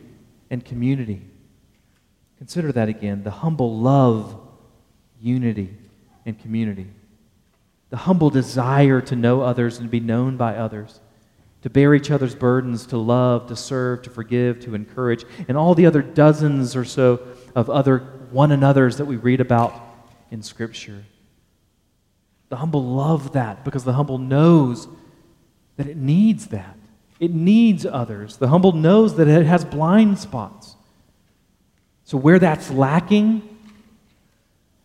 [0.52, 1.22] and community.
[2.38, 3.24] Consider that again.
[3.24, 4.40] The humble love
[5.20, 5.76] unity
[6.26, 6.88] and community.
[7.90, 11.00] The humble desire to know others and be known by others
[11.66, 15.74] to bear each other's burdens, to love, to serve, to forgive, to encourage, and all
[15.74, 17.20] the other dozens or so
[17.56, 17.98] of other
[18.30, 19.74] one another's that we read about
[20.30, 21.04] in Scripture.
[22.50, 24.88] The humble love that because the humble knows
[25.78, 26.78] that it needs that.
[27.20, 28.38] It needs others.
[28.38, 30.76] The humble knows that it has blind spots.
[32.04, 33.55] So, where that's lacking,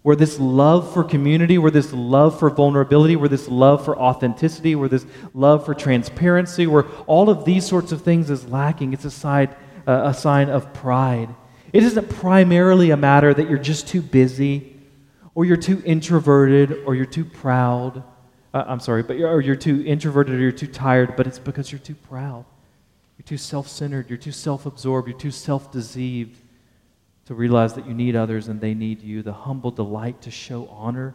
[0.02, 4.74] where this love for community, where this love for vulnerability, where this love for authenticity,
[4.74, 9.04] where this love for transparency, where all of these sorts of things is lacking, it's
[9.04, 9.54] a, side,
[9.86, 11.28] uh, a sign of pride.
[11.72, 14.74] It isn't primarily a matter that you're just too busy,
[15.34, 18.02] or you're too introverted, or you're too proud.
[18.54, 21.38] Uh, I'm sorry, but you're, or you're too introverted, or you're too tired, but it's
[21.38, 22.46] because you're too proud.
[23.18, 26.40] You're too self centered, you're too self absorbed, you're too self deceived
[27.30, 30.66] to realize that you need others and they need you, the humble delight to show
[30.66, 31.14] honor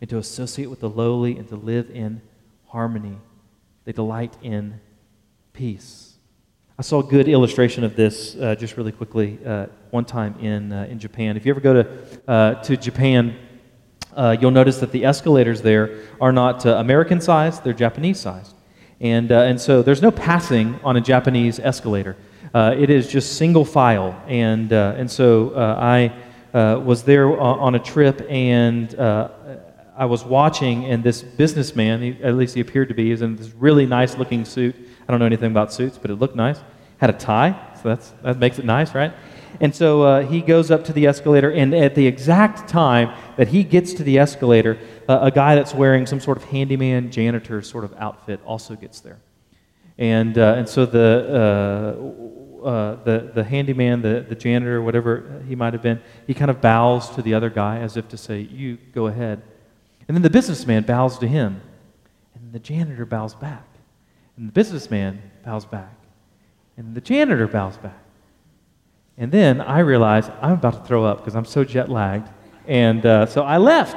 [0.00, 2.22] and to associate with the lowly and to live in
[2.68, 3.18] harmony.
[3.84, 4.80] They delight in
[5.52, 6.18] peace.
[6.78, 10.72] I saw a good illustration of this uh, just really quickly uh, one time in,
[10.72, 11.36] uh, in Japan.
[11.36, 13.36] If you ever go to, uh, to Japan,
[14.14, 18.54] uh, you'll notice that the escalators there are not uh, American sized, they're Japanese sized.
[19.00, 22.16] And, and so there's no passing on a Japanese escalator.
[22.54, 24.20] Uh, it is just single file.
[24.26, 26.12] And, uh, and so uh, I
[26.56, 29.28] uh, was there on a trip and uh,
[29.96, 33.36] I was watching, and this businessman, he, at least he appeared to be, is in
[33.36, 34.76] this really nice looking suit.
[35.08, 36.60] I don't know anything about suits, but it looked nice.
[36.98, 39.14] Had a tie, so that's, that makes it nice, right?
[39.58, 43.48] And so uh, he goes up to the escalator, and at the exact time that
[43.48, 44.78] he gets to the escalator,
[45.08, 49.00] uh, a guy that's wearing some sort of handyman janitor sort of outfit also gets
[49.00, 49.18] there.
[49.98, 51.96] And, uh, and so the,
[52.62, 56.60] uh, the, the handyman, the, the janitor, whatever he might have been, he kind of
[56.60, 59.42] bows to the other guy as if to say, You go ahead.
[60.08, 61.60] And then the businessman bows to him.
[62.34, 63.66] And the janitor bows back.
[64.36, 65.94] And the businessman bows back.
[66.76, 68.02] And the janitor bows back.
[69.16, 72.28] And then I realize I'm about to throw up because I'm so jet lagged.
[72.66, 73.96] And uh, so I left.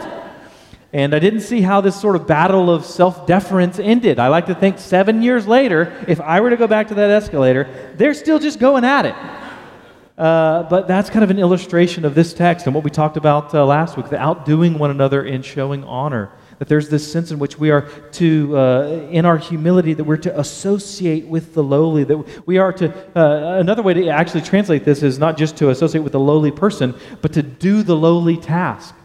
[0.91, 4.17] And I didn't see how this sort of battle of self deference ended.
[4.17, 7.11] I like to think seven years later, if I were to go back to that
[7.11, 9.15] escalator, they're still just going at it.
[10.19, 13.55] Uh, but that's kind of an illustration of this text and what we talked about
[13.55, 17.39] uh, last week the outdoing one another in showing honor, That there's this sense in
[17.39, 22.03] which we are to, uh, in our humility, that we're to associate with the lowly.
[22.03, 25.69] That we are to, uh, another way to actually translate this is not just to
[25.69, 28.95] associate with the lowly person, but to do the lowly task.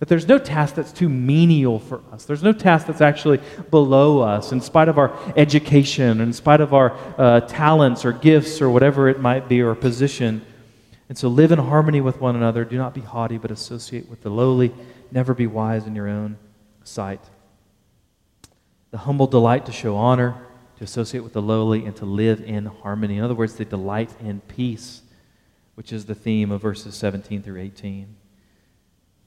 [0.00, 2.24] That there's no task that's too menial for us.
[2.24, 3.38] There's no task that's actually
[3.70, 8.62] below us, in spite of our education, in spite of our uh, talents or gifts
[8.62, 10.40] or whatever it might be, or position.
[11.10, 12.64] And so live in harmony with one another.
[12.64, 14.72] Do not be haughty, but associate with the lowly.
[15.12, 16.38] Never be wise in your own
[16.82, 17.20] sight.
[18.92, 20.34] The humble delight to show honor,
[20.78, 23.18] to associate with the lowly, and to live in harmony.
[23.18, 25.02] In other words, they delight in peace,
[25.74, 28.16] which is the theme of verses 17 through 18.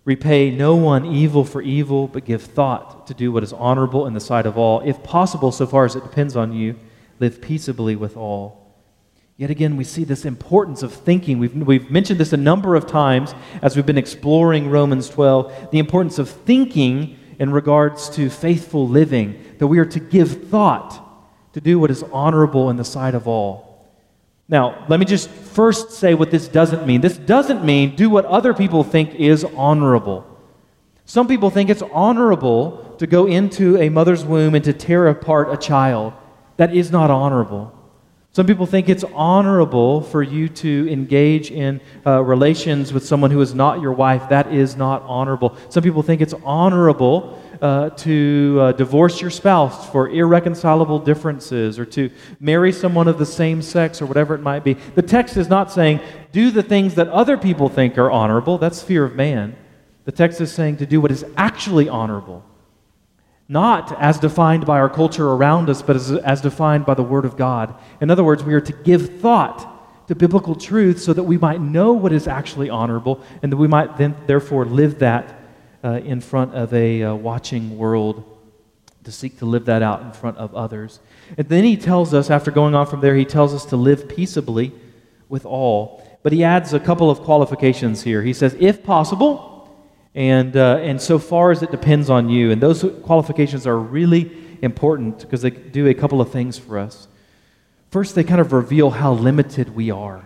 [0.05, 4.13] Repay no one evil for evil, but give thought to do what is honorable in
[4.13, 4.81] the sight of all.
[4.81, 6.75] If possible, so far as it depends on you,
[7.19, 8.63] live peaceably with all.
[9.37, 11.39] Yet again, we see this importance of thinking.
[11.39, 15.79] We've, we've mentioned this a number of times as we've been exploring Romans 12 the
[15.79, 20.99] importance of thinking in regards to faithful living, that we are to give thought
[21.53, 23.72] to do what is honorable in the sight of all.
[24.49, 27.01] Now, let me just first say what this doesn't mean.
[27.01, 30.25] This doesn't mean do what other people think is honorable.
[31.05, 35.51] Some people think it's honorable to go into a mother's womb and to tear apart
[35.51, 36.13] a child.
[36.57, 37.77] That is not honorable.
[38.31, 43.41] Some people think it's honorable for you to engage in uh, relations with someone who
[43.41, 44.29] is not your wife.
[44.29, 45.55] That is not honorable.
[45.69, 51.85] Some people think it's honorable uh, to uh, divorce your spouse for irreconcilable differences or
[51.85, 54.73] to marry someone of the same sex or whatever it might be.
[54.73, 56.01] The text is not saying
[56.33, 58.57] do the things that other people think are honorable.
[58.57, 59.55] That's fear of man.
[60.03, 62.43] The text is saying to do what is actually honorable
[63.49, 67.25] not as defined by our culture around us, but as, as defined by the Word
[67.25, 67.75] of God.
[67.99, 71.59] In other words, we are to give thought to biblical truth so that we might
[71.59, 75.42] know what is actually honorable and that we might then, therefore, live that
[75.83, 78.23] uh, in front of a uh, watching world,
[79.03, 80.99] to seek to live that out in front of others.
[81.37, 84.07] And then he tells us, after going on from there, he tells us to live
[84.07, 84.71] peaceably
[85.27, 86.01] with all.
[86.23, 88.21] But he adds a couple of qualifications here.
[88.21, 89.53] He says, if possible,
[90.15, 92.51] and, uh, and so far as it depends on you.
[92.51, 97.07] And those qualifications are really important because they do a couple of things for us.
[97.91, 100.25] First, they kind of reveal how limited we are.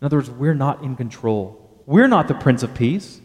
[0.00, 1.58] In other words, we're not in control.
[1.86, 3.20] We're not the Prince of Peace.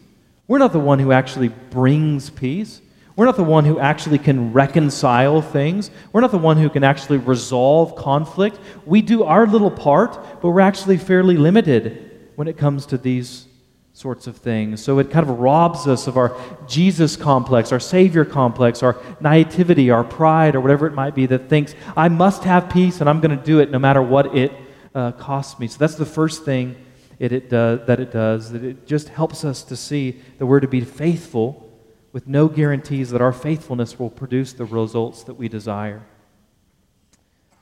[0.48, 2.80] We're not the one who actually brings peace.
[3.14, 5.90] We're not the one who actually can reconcile things.
[6.12, 8.58] We're not the one who can actually resolve conflict.
[8.86, 13.46] We do our little part, but we're actually fairly limited when it comes to these
[13.92, 14.82] sorts of things.
[14.82, 16.34] So it kind of robs us of our
[16.66, 21.48] Jesus complex, our Savior complex, our naivety, our pride, or whatever it might be that
[21.48, 24.52] thinks, I must have peace and I'm going to do it no matter what it
[24.94, 25.66] uh, costs me.
[25.66, 26.76] So that's the first thing
[27.18, 30.60] it, it does, that it does, that it just helps us to see that we're
[30.60, 31.64] to be faithful
[32.12, 36.02] with no guarantees that our faithfulness will produce the results that we desire.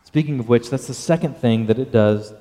[0.05, 2.33] Speaking of which, that's the second thing that it does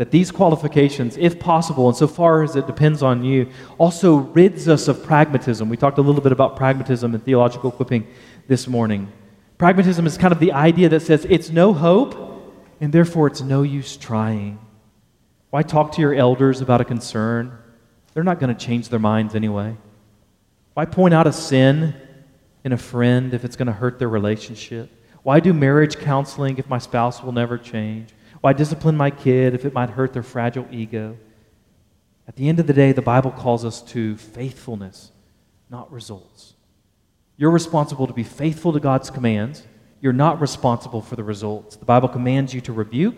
[0.00, 3.46] that these qualifications, if possible, and so far as it depends on you,
[3.76, 5.68] also rids us of pragmatism.
[5.68, 8.06] We talked a little bit about pragmatism and theological equipping
[8.48, 9.12] this morning.
[9.58, 12.14] Pragmatism is kind of the idea that says it's no hope,
[12.80, 14.58] and therefore it's no use trying.
[15.50, 17.56] Why talk to your elders about a concern?
[18.14, 19.76] They're not going to change their minds anyway.
[20.74, 21.94] Why point out a sin
[22.64, 24.90] in a friend if it's going to hurt their relationship?
[25.22, 28.14] Why do marriage counseling if my spouse will never change?
[28.40, 31.18] Why discipline my kid if it might hurt their fragile ego?
[32.26, 35.10] At the end of the day, the Bible calls us to faithfulness,
[35.68, 36.54] not results.
[37.36, 39.66] You're responsible to be faithful to God's commands.
[40.00, 41.76] You're not responsible for the results.
[41.76, 43.16] The Bible commands you to rebuke,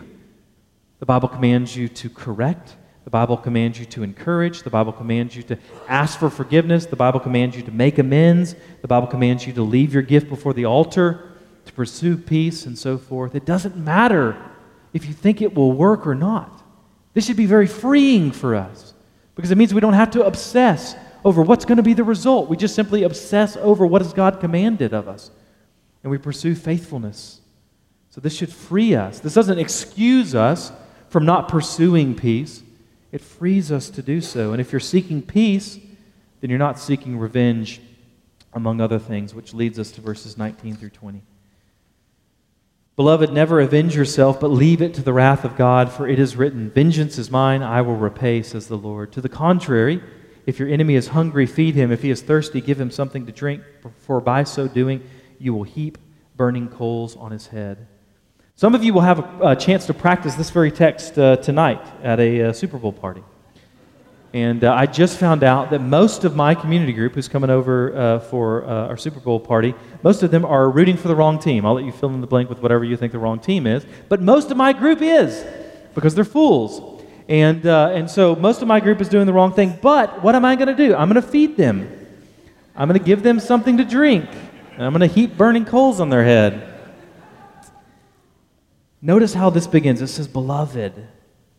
[1.03, 5.35] the Bible commands you to correct, the Bible commands you to encourage, the Bible commands
[5.35, 5.57] you to
[5.89, 9.63] ask for forgiveness, the Bible commands you to make amends, the Bible commands you to
[9.63, 11.33] leave your gift before the altar,
[11.65, 13.35] to pursue peace, and so forth.
[13.35, 14.37] It doesn't matter
[14.93, 16.63] if you think it will work or not.
[17.13, 18.93] This should be very freeing for us
[19.35, 22.47] because it means we don't have to obsess over what's going to be the result.
[22.47, 25.31] We just simply obsess over what has God commanded of us
[26.01, 27.41] and we pursue faithfulness.
[28.09, 29.19] So this should free us.
[29.19, 30.71] This doesn't excuse us
[31.13, 32.63] from not pursuing peace.
[33.11, 34.51] It frees us to do so.
[34.51, 35.77] And if you're seeking peace,
[36.41, 37.81] then you're not seeking revenge,
[38.51, 41.21] among other things, which leads us to verses 19 through 20.
[42.95, 46.35] Beloved, never avenge yourself, but leave it to the wrath of God, for it is
[46.35, 49.11] written, Vengeance is mine, I will repay, says the Lord.
[49.11, 50.01] To the contrary,
[50.47, 51.91] if your enemy is hungry, feed him.
[51.91, 53.61] If he is thirsty, give him something to drink,
[53.99, 55.03] for by so doing,
[55.37, 55.99] you will heap
[56.35, 57.85] burning coals on his head.
[58.55, 61.81] Some of you will have a, a chance to practice this very text uh, tonight
[62.03, 63.23] at a uh, Super Bowl party.
[64.31, 67.95] And uh, I just found out that most of my community group who's coming over
[67.95, 69.73] uh, for uh, our Super Bowl party,
[70.03, 71.65] most of them are rooting for the wrong team.
[71.65, 73.87] I'll let you fill in the blank with whatever you think the wrong team is.
[74.07, 75.43] But most of my group is
[75.95, 77.03] because they're fools.
[77.27, 79.79] And, uh, and so most of my group is doing the wrong thing.
[79.81, 80.95] But what am I going to do?
[80.95, 81.89] I'm going to feed them,
[82.75, 84.29] I'm going to give them something to drink,
[84.73, 86.72] and I'm going to heap burning coals on their head.
[89.05, 90.01] Notice how this begins.
[90.01, 90.93] It says, Beloved,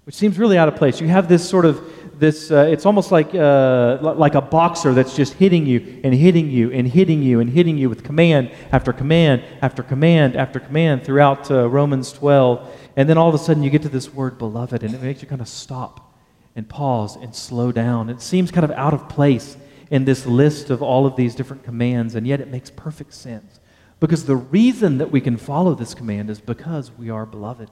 [0.05, 0.99] which seems really out of place.
[0.99, 5.15] You have this sort of this uh, it's almost like uh, like a boxer that's
[5.15, 8.95] just hitting you and hitting you and hitting you and hitting you with command after
[8.95, 12.67] command after command after command throughout uh, Romans 12
[12.97, 15.21] and then all of a sudden you get to this word beloved and it makes
[15.23, 16.15] you kind of stop
[16.55, 19.57] and pause and slow down it seems kind of out of place
[19.91, 23.59] in this list of all of these different commands and yet it makes perfect sense
[24.01, 27.71] because the reason that we can follow this command is because we are beloved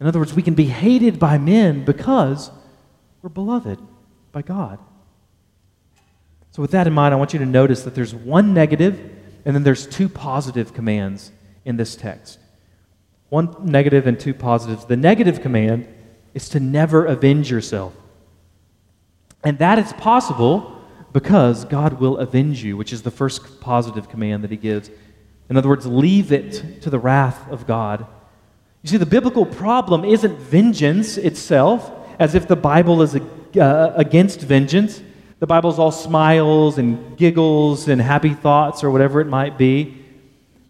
[0.00, 2.50] in other words we can be hated by men because
[3.22, 3.78] we're beloved
[4.32, 4.78] by God.
[6.52, 8.98] So, with that in mind, I want you to notice that there's one negative
[9.44, 11.32] and then there's two positive commands
[11.64, 12.38] in this text.
[13.28, 14.86] One negative and two positives.
[14.86, 15.86] The negative command
[16.34, 17.94] is to never avenge yourself.
[19.44, 20.79] And that is possible
[21.12, 24.90] because God will avenge you, which is the first positive command that he gives.
[25.48, 28.06] In other words, leave it to the wrath of God.
[28.82, 34.40] You see, the biblical problem isn't vengeance itself, as if the Bible is uh, against
[34.40, 35.02] vengeance.
[35.40, 39.96] The Bible's all smiles and giggles and happy thoughts or whatever it might be.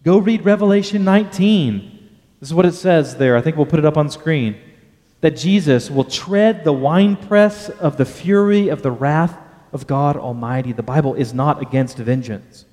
[0.03, 2.09] Go read Revelation 19.
[2.41, 3.37] This is what it says there.
[3.37, 4.57] I think we'll put it up on screen.
[5.21, 9.37] That Jesus will tread the winepress of the fury of the wrath
[9.73, 10.73] of God Almighty.
[10.73, 12.65] The Bible is not against vengeance.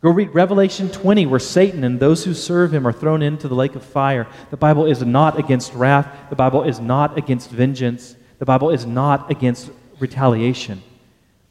[0.00, 3.54] Go read Revelation 20, where Satan and those who serve him are thrown into the
[3.54, 4.26] lake of fire.
[4.50, 8.16] The Bible is not against wrath, the Bible is not against vengeance.
[8.38, 10.82] The Bible is not against retaliation.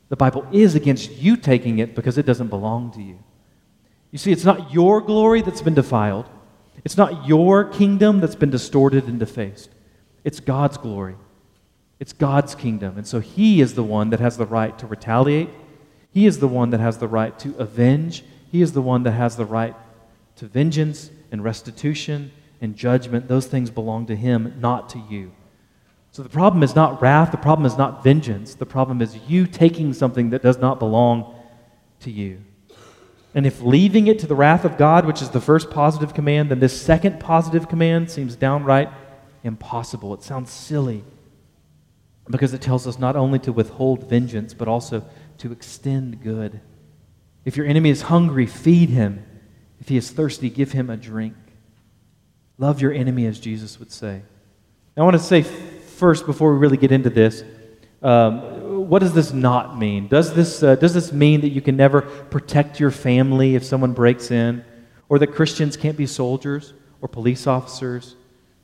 [0.10, 3.18] The Bible is against you taking it because it doesn't belong to you.
[4.12, 6.30] You see, it's not your glory that's been defiled,
[6.86, 9.72] it's not your kingdom that's been distorted and defaced.
[10.24, 11.16] It's God's glory,
[12.04, 12.98] it's God's kingdom.
[12.98, 15.48] And so He is the one that has the right to retaliate,
[16.12, 19.14] He is the one that has the right to avenge, He is the one that
[19.14, 19.74] has the right
[20.36, 23.30] to vengeance and restitution and judgment.
[23.30, 25.32] Those things belong to Him, not to you.
[26.12, 28.54] So the problem is not wrath, the problem is not vengeance.
[28.54, 31.34] The problem is you taking something that does not belong
[32.02, 32.42] to you.
[33.34, 36.52] And if leaving it to the wrath of God, which is the first positive command,
[36.52, 38.90] then this second positive command seems downright
[39.46, 40.14] impossible.
[40.14, 41.06] It sounds silly
[42.30, 45.04] because it tells us not only to withhold vengeance, but also
[45.40, 46.62] to extend good.
[47.46, 49.26] If your enemy is hungry, feed him.
[49.80, 51.36] If he is thirsty, give him a drink.
[52.58, 54.22] Love your enemy, as Jesus would say.
[54.96, 57.44] I want to say first, before we really get into this,
[58.02, 60.08] um, what does this not mean?
[60.08, 63.94] Does this, uh, does this mean that you can never protect your family if someone
[63.94, 64.64] breaks in?
[65.10, 68.16] Or that Christians can't be soldiers or police officers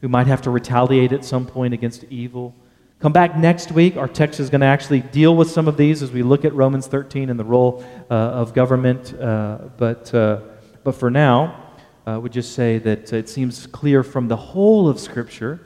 [0.01, 2.55] who might have to retaliate at some point against evil?
[3.00, 3.95] Come back next week.
[3.95, 6.54] Our text is going to actually deal with some of these as we look at
[6.54, 7.82] Romans 13 and the role
[8.12, 9.18] uh, of government.
[9.18, 10.41] Uh, but, uh,
[10.84, 11.72] but for now,
[12.06, 15.62] I would just say that it seems clear from the whole of Scripture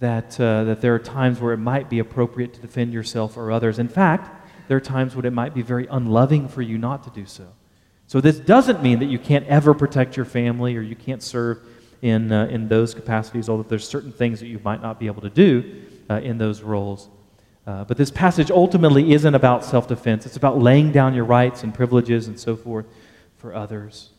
[0.00, 3.52] that, uh, that there are times where it might be appropriate to defend yourself or
[3.52, 3.78] others.
[3.78, 7.10] In fact, there are times when it might be very unloving for you not to
[7.10, 7.46] do so.
[8.08, 11.60] So, this doesn't mean that you can't ever protect your family or you can't serve
[12.02, 15.22] in, uh, in those capacities, although there's certain things that you might not be able
[15.22, 17.08] to do uh, in those roles.
[17.66, 21.62] Uh, but this passage ultimately isn't about self defense, it's about laying down your rights
[21.62, 22.86] and privileges and so forth
[23.36, 24.10] for others.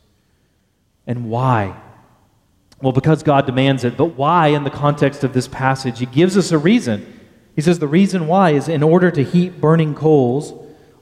[1.07, 1.79] And why?
[2.81, 3.97] Well, because God demands it.
[3.97, 5.99] But why, in the context of this passage?
[5.99, 7.19] He gives us a reason.
[7.55, 10.53] He says the reason why is in order to heap burning coals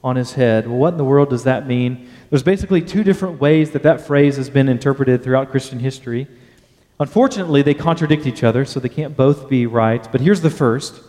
[0.03, 0.67] on his head.
[0.67, 2.09] Well, what in the world does that mean?
[2.29, 6.27] There's basically two different ways that that phrase has been interpreted throughout Christian history.
[6.99, 10.05] Unfortunately, they contradict each other, so they can't both be right.
[10.11, 11.01] But here's the first.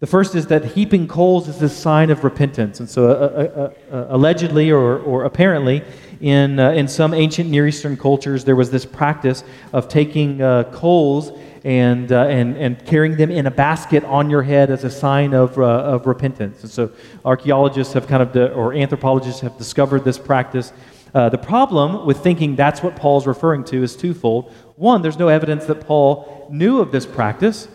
[0.00, 2.80] The first is that heaping coals is a sign of repentance.
[2.80, 5.84] And so, uh, uh, uh, allegedly or, or apparently,
[6.20, 10.64] in, uh, in some ancient Near Eastern cultures, there was this practice of taking uh,
[10.72, 11.32] coals
[11.64, 15.34] and, uh, and, and carrying them in a basket on your head as a sign
[15.34, 16.62] of, uh, of repentance.
[16.62, 16.90] And so
[17.24, 20.72] archaeologists have kind of, or anthropologists have discovered this practice.
[21.12, 24.52] Uh, the problem with thinking that's what Paul's referring to is twofold.
[24.80, 27.68] One, there's no evidence that Paul knew of this practice.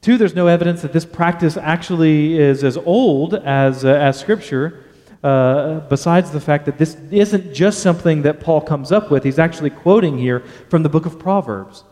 [0.00, 4.82] Two, there's no evidence that this practice actually is as old as, uh, as Scripture
[5.22, 9.38] uh, besides the fact that this isn't just something that Paul comes up with, he's
[9.38, 11.84] actually quoting here from the book of Proverbs.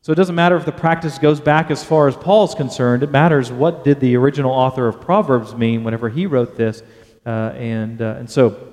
[0.00, 3.02] So it doesn't matter if the practice goes back as far as Paul's concerned.
[3.02, 6.82] It matters what did the original author of Proverbs mean whenever he wrote this.
[7.26, 8.72] Uh, and, uh, and so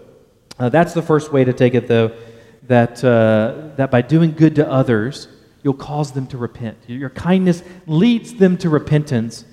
[0.58, 2.16] uh, that's the first way to take it, though,
[2.64, 5.28] that, uh, that by doing good to others,
[5.64, 6.78] you'll cause them to repent.
[6.88, 9.46] Your kindness leads them to repentance.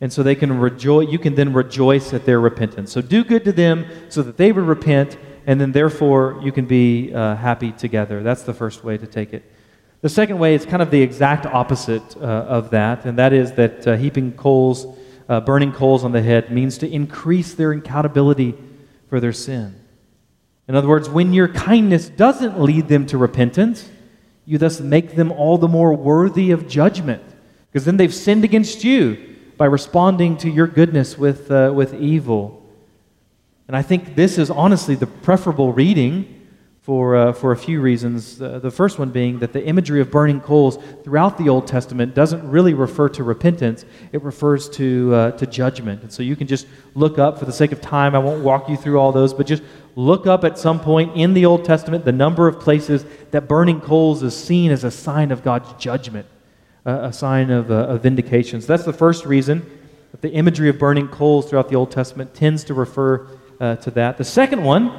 [0.00, 2.92] And so they can rejoice, you can then rejoice at their repentance.
[2.92, 6.66] So do good to them so that they would repent, and then therefore you can
[6.66, 8.22] be uh, happy together.
[8.22, 9.42] That's the first way to take it.
[10.02, 13.52] The second way is kind of the exact opposite uh, of that, and that is
[13.52, 14.86] that uh, heaping coals,
[15.28, 18.54] uh, burning coals on the head, means to increase their accountability
[19.08, 19.74] for their sin.
[20.68, 23.88] In other words, when your kindness doesn't lead them to repentance,
[24.44, 27.22] you thus make them all the more worthy of judgment,
[27.70, 32.62] because then they've sinned against you by responding to your goodness with, uh, with evil.
[33.68, 36.35] And I think this is honestly the preferable reading
[36.86, 38.40] for, uh, for a few reasons.
[38.40, 42.14] Uh, the first one being that the imagery of burning coals throughout the Old Testament
[42.14, 46.02] doesn't really refer to repentance, it refers to, uh, to judgment.
[46.02, 48.68] And so you can just look up, for the sake of time, I won't walk
[48.68, 49.64] you through all those, but just
[49.96, 53.80] look up at some point in the Old Testament the number of places that burning
[53.80, 56.28] coals is seen as a sign of God's judgment,
[56.84, 58.60] a sign of, uh, of vindication.
[58.60, 59.68] So that's the first reason
[60.12, 63.26] that the imagery of burning coals throughout the Old Testament tends to refer
[63.58, 64.18] uh, to that.
[64.18, 64.92] The second one,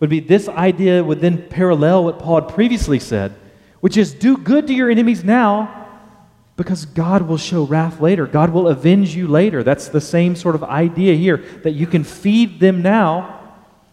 [0.00, 3.34] would be this idea would then parallel what Paul had previously said,
[3.80, 5.86] which is do good to your enemies now
[6.56, 8.26] because God will show wrath later.
[8.26, 9.62] God will avenge you later.
[9.62, 13.32] That's the same sort of idea here that you can feed them now.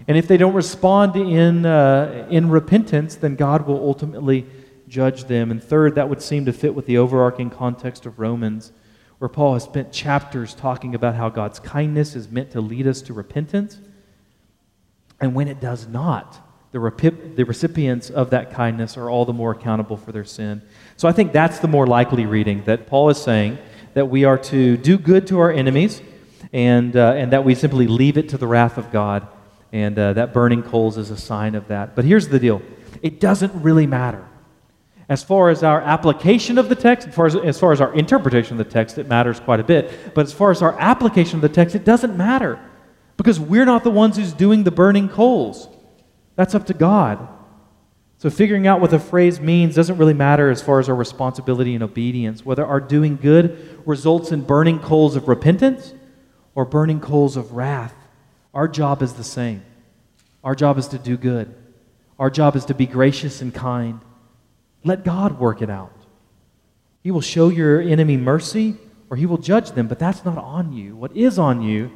[0.08, 4.45] And if they don't respond in, uh, in repentance, then God will ultimately
[4.88, 5.51] judge them.
[5.51, 8.74] And third, that would seem to fit with the overarching context of Romans,
[9.20, 13.01] where Paul has spent chapters talking about how God's kindness is meant to lead us
[13.04, 13.80] to repentance
[15.24, 16.38] and when it does not,
[16.74, 16.80] the,
[17.36, 20.61] the recipients of that kindness are all the more accountable for their sin.
[20.97, 23.57] So I think that's the more likely reading that Paul is saying
[23.93, 26.01] that we are to do good to our enemies
[26.51, 29.26] and, uh, and that we simply leave it to the wrath of God.
[29.71, 31.95] And uh, that burning coals is a sign of that.
[31.95, 32.61] But here's the deal
[33.01, 34.28] it doesn't really matter.
[35.07, 37.93] As far as our application of the text, as far as, as far as our
[37.93, 40.13] interpretation of the text, it matters quite a bit.
[40.13, 42.59] But as far as our application of the text, it doesn't matter.
[43.18, 45.70] Because we're not the ones who's doing the burning coals.
[46.36, 47.28] That's up to God.
[48.18, 51.76] So figuring out what the phrase means doesn't really matter as far as our responsibility
[51.76, 52.45] and obedience.
[52.45, 55.93] Whether our doing good results in burning coals of repentance
[56.55, 57.93] or burning coals of wrath,
[58.53, 59.64] our job is the same.
[60.43, 61.53] Our job is to do good.
[62.18, 63.99] Our job is to be gracious and kind.
[64.84, 65.93] Let God work it out.
[67.01, 68.78] He will show your enemy mercy
[69.09, 70.95] or he will judge them, but that's not on you.
[70.95, 71.91] What is on you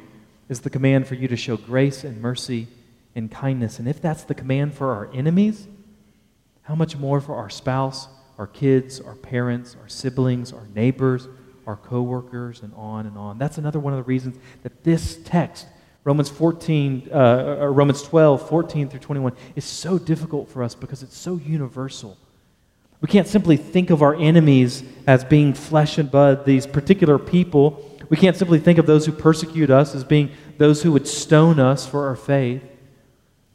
[0.48, 2.68] is the command for you to show grace and mercy
[3.14, 3.78] and kindness.
[3.78, 5.66] And if that's the command for our enemies,
[6.62, 11.28] how much more for our spouse, our kids, our parents, our siblings, our neighbors,
[11.66, 13.38] our coworkers, and on and on.
[13.38, 15.66] That's another one of the reasons that this text,
[16.04, 21.16] Romans 14, uh, Romans 12, 14 through 21, is so difficult for us because it's
[21.16, 22.16] so universal.
[23.00, 27.87] We can't simply think of our enemies as being flesh and blood, these particular people
[28.08, 31.60] we can't simply think of those who persecute us as being those who would stone
[31.60, 32.62] us for our faith.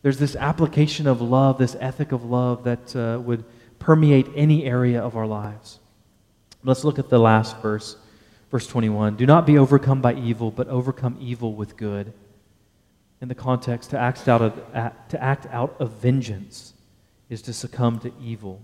[0.02, 3.46] There's this application of love, this ethic of love that uh, would
[3.80, 5.80] permeate any area of our lives.
[6.64, 7.98] Let's look at the last verse,
[8.52, 9.16] verse 21.
[9.16, 12.14] Do not be overcome by evil, but overcome evil with good.
[13.22, 14.56] In the context, to act out of,
[15.10, 16.74] to act out of vengeance
[17.30, 18.62] is to succumb to evil.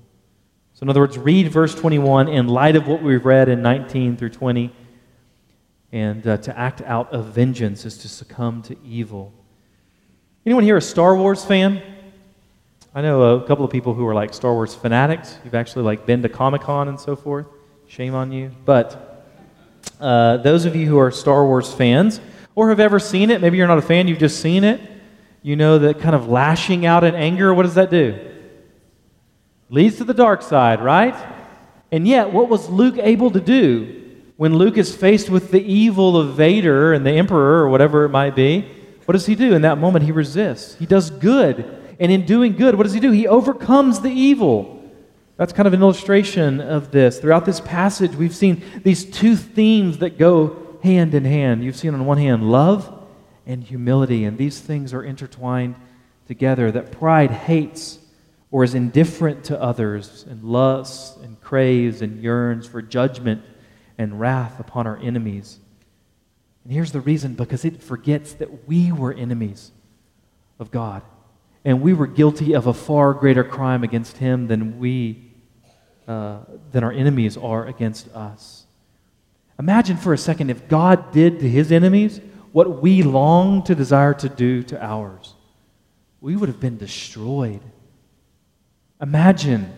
[0.73, 4.15] So, in other words, read verse 21 in light of what we've read in 19
[4.17, 4.71] through 20
[5.91, 9.33] and uh, to act out of vengeance is to succumb to evil.
[10.45, 11.81] Anyone here a Star Wars fan?
[12.93, 15.37] I know a couple of people who are like Star Wars fanatics.
[15.43, 17.45] You've actually like been to Comic Con and so forth.
[17.87, 18.51] Shame on you.
[18.65, 19.25] But
[19.99, 22.19] uh, those of you who are Star Wars fans
[22.55, 24.81] or have ever seen it, maybe you're not a fan, you've just seen it.
[25.41, 28.19] You know that kind of lashing out in anger, what does that do?
[29.69, 31.15] Leads to the dark side, right?
[31.91, 34.08] And yet, what was Luke able to do?
[34.39, 38.09] When Luke is faced with the evil of Vader and the Emperor or whatever it
[38.09, 38.61] might be,
[39.03, 39.53] what does he do?
[39.53, 40.75] In that moment, he resists.
[40.75, 41.77] He does good.
[41.99, 43.11] And in doing good, what does he do?
[43.11, 44.81] He overcomes the evil.
[45.35, 47.19] That's kind of an illustration of this.
[47.19, 51.61] Throughout this passage, we've seen these two themes that go hand in hand.
[51.61, 52.97] You've seen on one hand love
[53.45, 55.75] and humility, and these things are intertwined
[56.27, 56.71] together.
[56.71, 57.99] That pride hates
[58.51, 63.41] or is indifferent to others and lusts and craves and yearns for judgment
[63.99, 65.59] and wrath upon our enemies.
[66.63, 69.71] And here's the reason because it forgets that we were enemies
[70.57, 71.03] of God.
[71.65, 75.31] And we were guilty of a far greater crime against Him than we,
[76.07, 76.39] uh,
[76.71, 78.65] than our enemies are against us.
[79.59, 82.21] Imagine for a second if God did to his enemies
[82.53, 85.35] what we long to desire to do to ours.
[86.21, 87.61] We would have been destroyed.
[89.01, 89.73] Imagine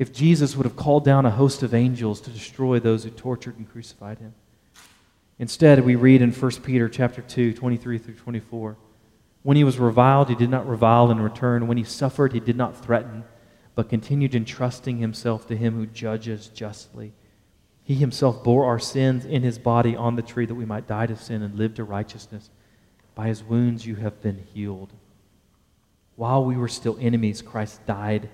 [0.00, 3.58] if Jesus would have called down a host of angels to destroy those who tortured
[3.58, 4.34] and crucified him.
[5.38, 8.78] Instead, we read in 1 Peter chapter 2, 23 through 24.
[9.42, 11.66] When he was reviled, he did not revile in return.
[11.66, 13.24] When he suffered, he did not threaten,
[13.74, 17.12] but continued entrusting himself to him who judges justly.
[17.82, 21.08] He himself bore our sins in his body on the tree that we might die
[21.08, 22.48] to sin and live to righteousness.
[23.14, 24.94] By his wounds you have been healed.
[26.16, 28.30] While we were still enemies, Christ died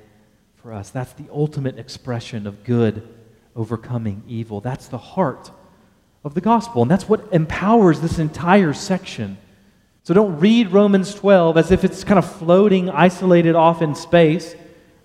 [0.66, 0.90] for us.
[0.90, 3.06] That's the ultimate expression of good
[3.54, 4.60] overcoming evil.
[4.60, 5.52] That's the heart
[6.24, 6.82] of the gospel.
[6.82, 9.38] And that's what empowers this entire section.
[10.02, 14.56] So don't read Romans 12 as if it's kind of floating, isolated off in space.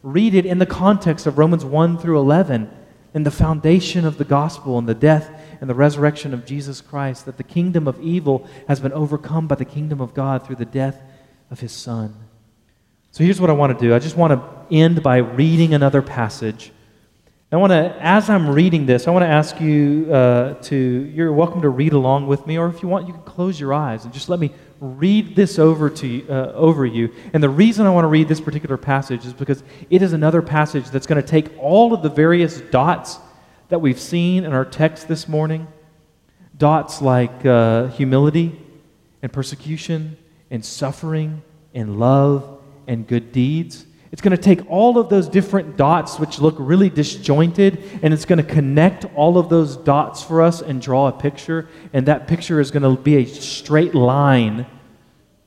[0.01, 2.67] Read it in the context of Romans 1 through 11
[3.13, 5.29] in the foundation of the gospel and the death
[5.61, 9.53] and the resurrection of Jesus Christ, that the kingdom of evil has been overcome by
[9.53, 10.99] the kingdom of God through the death
[11.51, 12.15] of his Son.
[13.11, 16.01] So here's what I want to do I just want to end by reading another
[16.01, 16.71] passage.
[17.53, 21.33] I want to, as I'm reading this, I want to ask you uh, to, you're
[21.33, 24.05] welcome to read along with me, or if you want, you can close your eyes
[24.05, 27.13] and just let me read this over, to you, uh, over you.
[27.33, 30.41] And the reason I want to read this particular passage is because it is another
[30.41, 33.19] passage that's going to take all of the various dots
[33.67, 35.67] that we've seen in our text this morning
[36.57, 38.61] dots like uh, humility
[39.21, 40.15] and persecution
[40.49, 41.41] and suffering
[41.73, 43.85] and love and good deeds.
[44.11, 48.25] It's going to take all of those different dots, which look really disjointed, and it's
[48.25, 51.69] going to connect all of those dots for us and draw a picture.
[51.93, 54.65] And that picture is going to be a straight line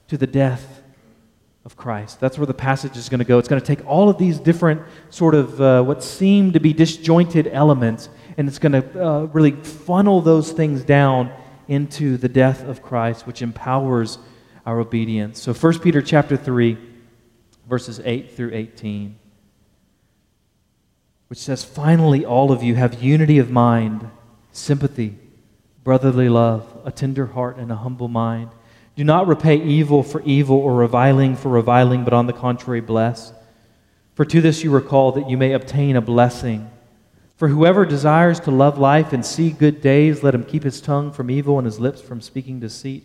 [0.08, 0.82] to the death
[1.66, 2.20] of Christ.
[2.20, 3.38] That's where the passage is going to go.
[3.38, 6.72] It's going to take all of these different, sort of, uh, what seem to be
[6.72, 8.08] disjointed elements,
[8.38, 11.30] and it's going to uh, really funnel those things down
[11.68, 14.18] into the death of Christ, which empowers
[14.64, 15.40] our obedience.
[15.40, 16.78] So, 1 Peter chapter 3
[17.68, 19.18] verses 8 through 18,
[21.28, 24.08] which says, Finally, all of you have unity of mind,
[24.52, 25.16] sympathy,
[25.82, 28.50] brotherly love, a tender heart, and a humble mind.
[28.96, 33.32] Do not repay evil for evil or reviling for reviling, but on the contrary, bless.
[34.14, 36.70] For to this you were called, that you may obtain a blessing.
[37.36, 41.10] For whoever desires to love life and see good days, let him keep his tongue
[41.12, 43.04] from evil and his lips from speaking deceit.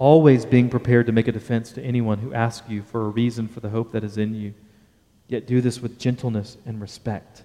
[0.00, 3.46] always being prepared to make a defense to anyone who asks you for a reason
[3.46, 4.54] for the hope that is in you.
[5.28, 7.44] Yet do this with gentleness and respect,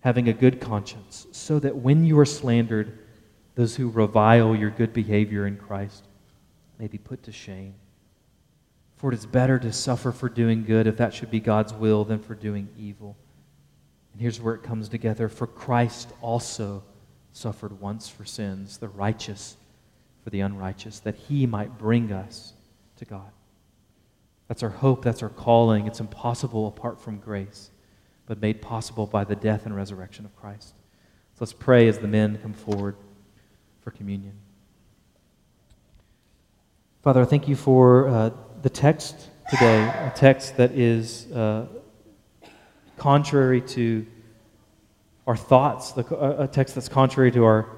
[0.00, 2.98] having a good conscience, so that when you are slandered,
[3.54, 6.04] those who revile your good behavior in Christ
[6.76, 7.74] may be put to shame.
[8.96, 12.04] For it is better to suffer for doing good, if that should be God's will,
[12.04, 13.16] than for doing evil.
[14.12, 15.28] And here's where it comes together.
[15.28, 16.82] For Christ also
[17.32, 19.56] suffered once for sins, the righteous
[20.26, 22.52] for the unrighteous, that he might bring us
[22.96, 23.30] to God.
[24.48, 25.86] That's our hope, that's our calling.
[25.86, 27.70] It's impossible apart from grace,
[28.26, 30.74] but made possible by the death and resurrection of Christ.
[31.34, 32.96] So let's pray as the men come forward
[33.82, 34.32] for communion.
[37.04, 38.30] Father, I thank you for uh,
[38.62, 41.66] the text today, a text that is uh,
[42.96, 44.04] contrary to
[45.24, 47.70] our thoughts, a text that's contrary to our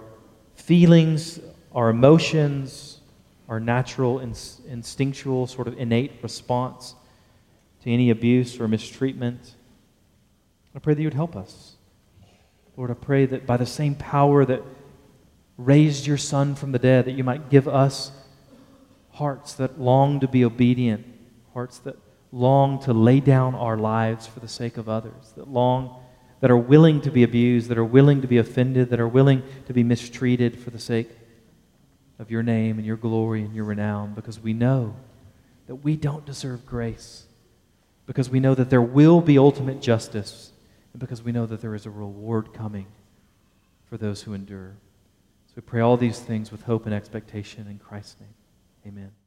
[0.54, 1.40] feelings,
[1.78, 2.98] our emotions,
[3.48, 6.96] our natural, instinctual, sort of innate response
[7.80, 9.54] to any abuse or mistreatment.
[10.74, 11.76] I pray that you would help us.
[12.76, 14.60] Lord, I pray that by the same power that
[15.56, 18.10] raised your Son from the dead, that you might give us
[19.12, 21.06] hearts that long to be obedient,
[21.54, 21.94] hearts that
[22.32, 26.02] long to lay down our lives for the sake of others, that long
[26.40, 29.44] that are willing to be abused, that are willing to be offended, that are willing
[29.66, 31.08] to be mistreated for the sake
[32.18, 34.94] of your name and your glory and your renown because we know
[35.66, 37.24] that we don't deserve grace,
[38.06, 40.50] because we know that there will be ultimate justice,
[40.92, 42.86] and because we know that there is a reward coming
[43.88, 44.72] for those who endure.
[45.48, 48.34] So we pray all these things with hope and expectation in Christ's name.
[48.86, 49.17] Amen.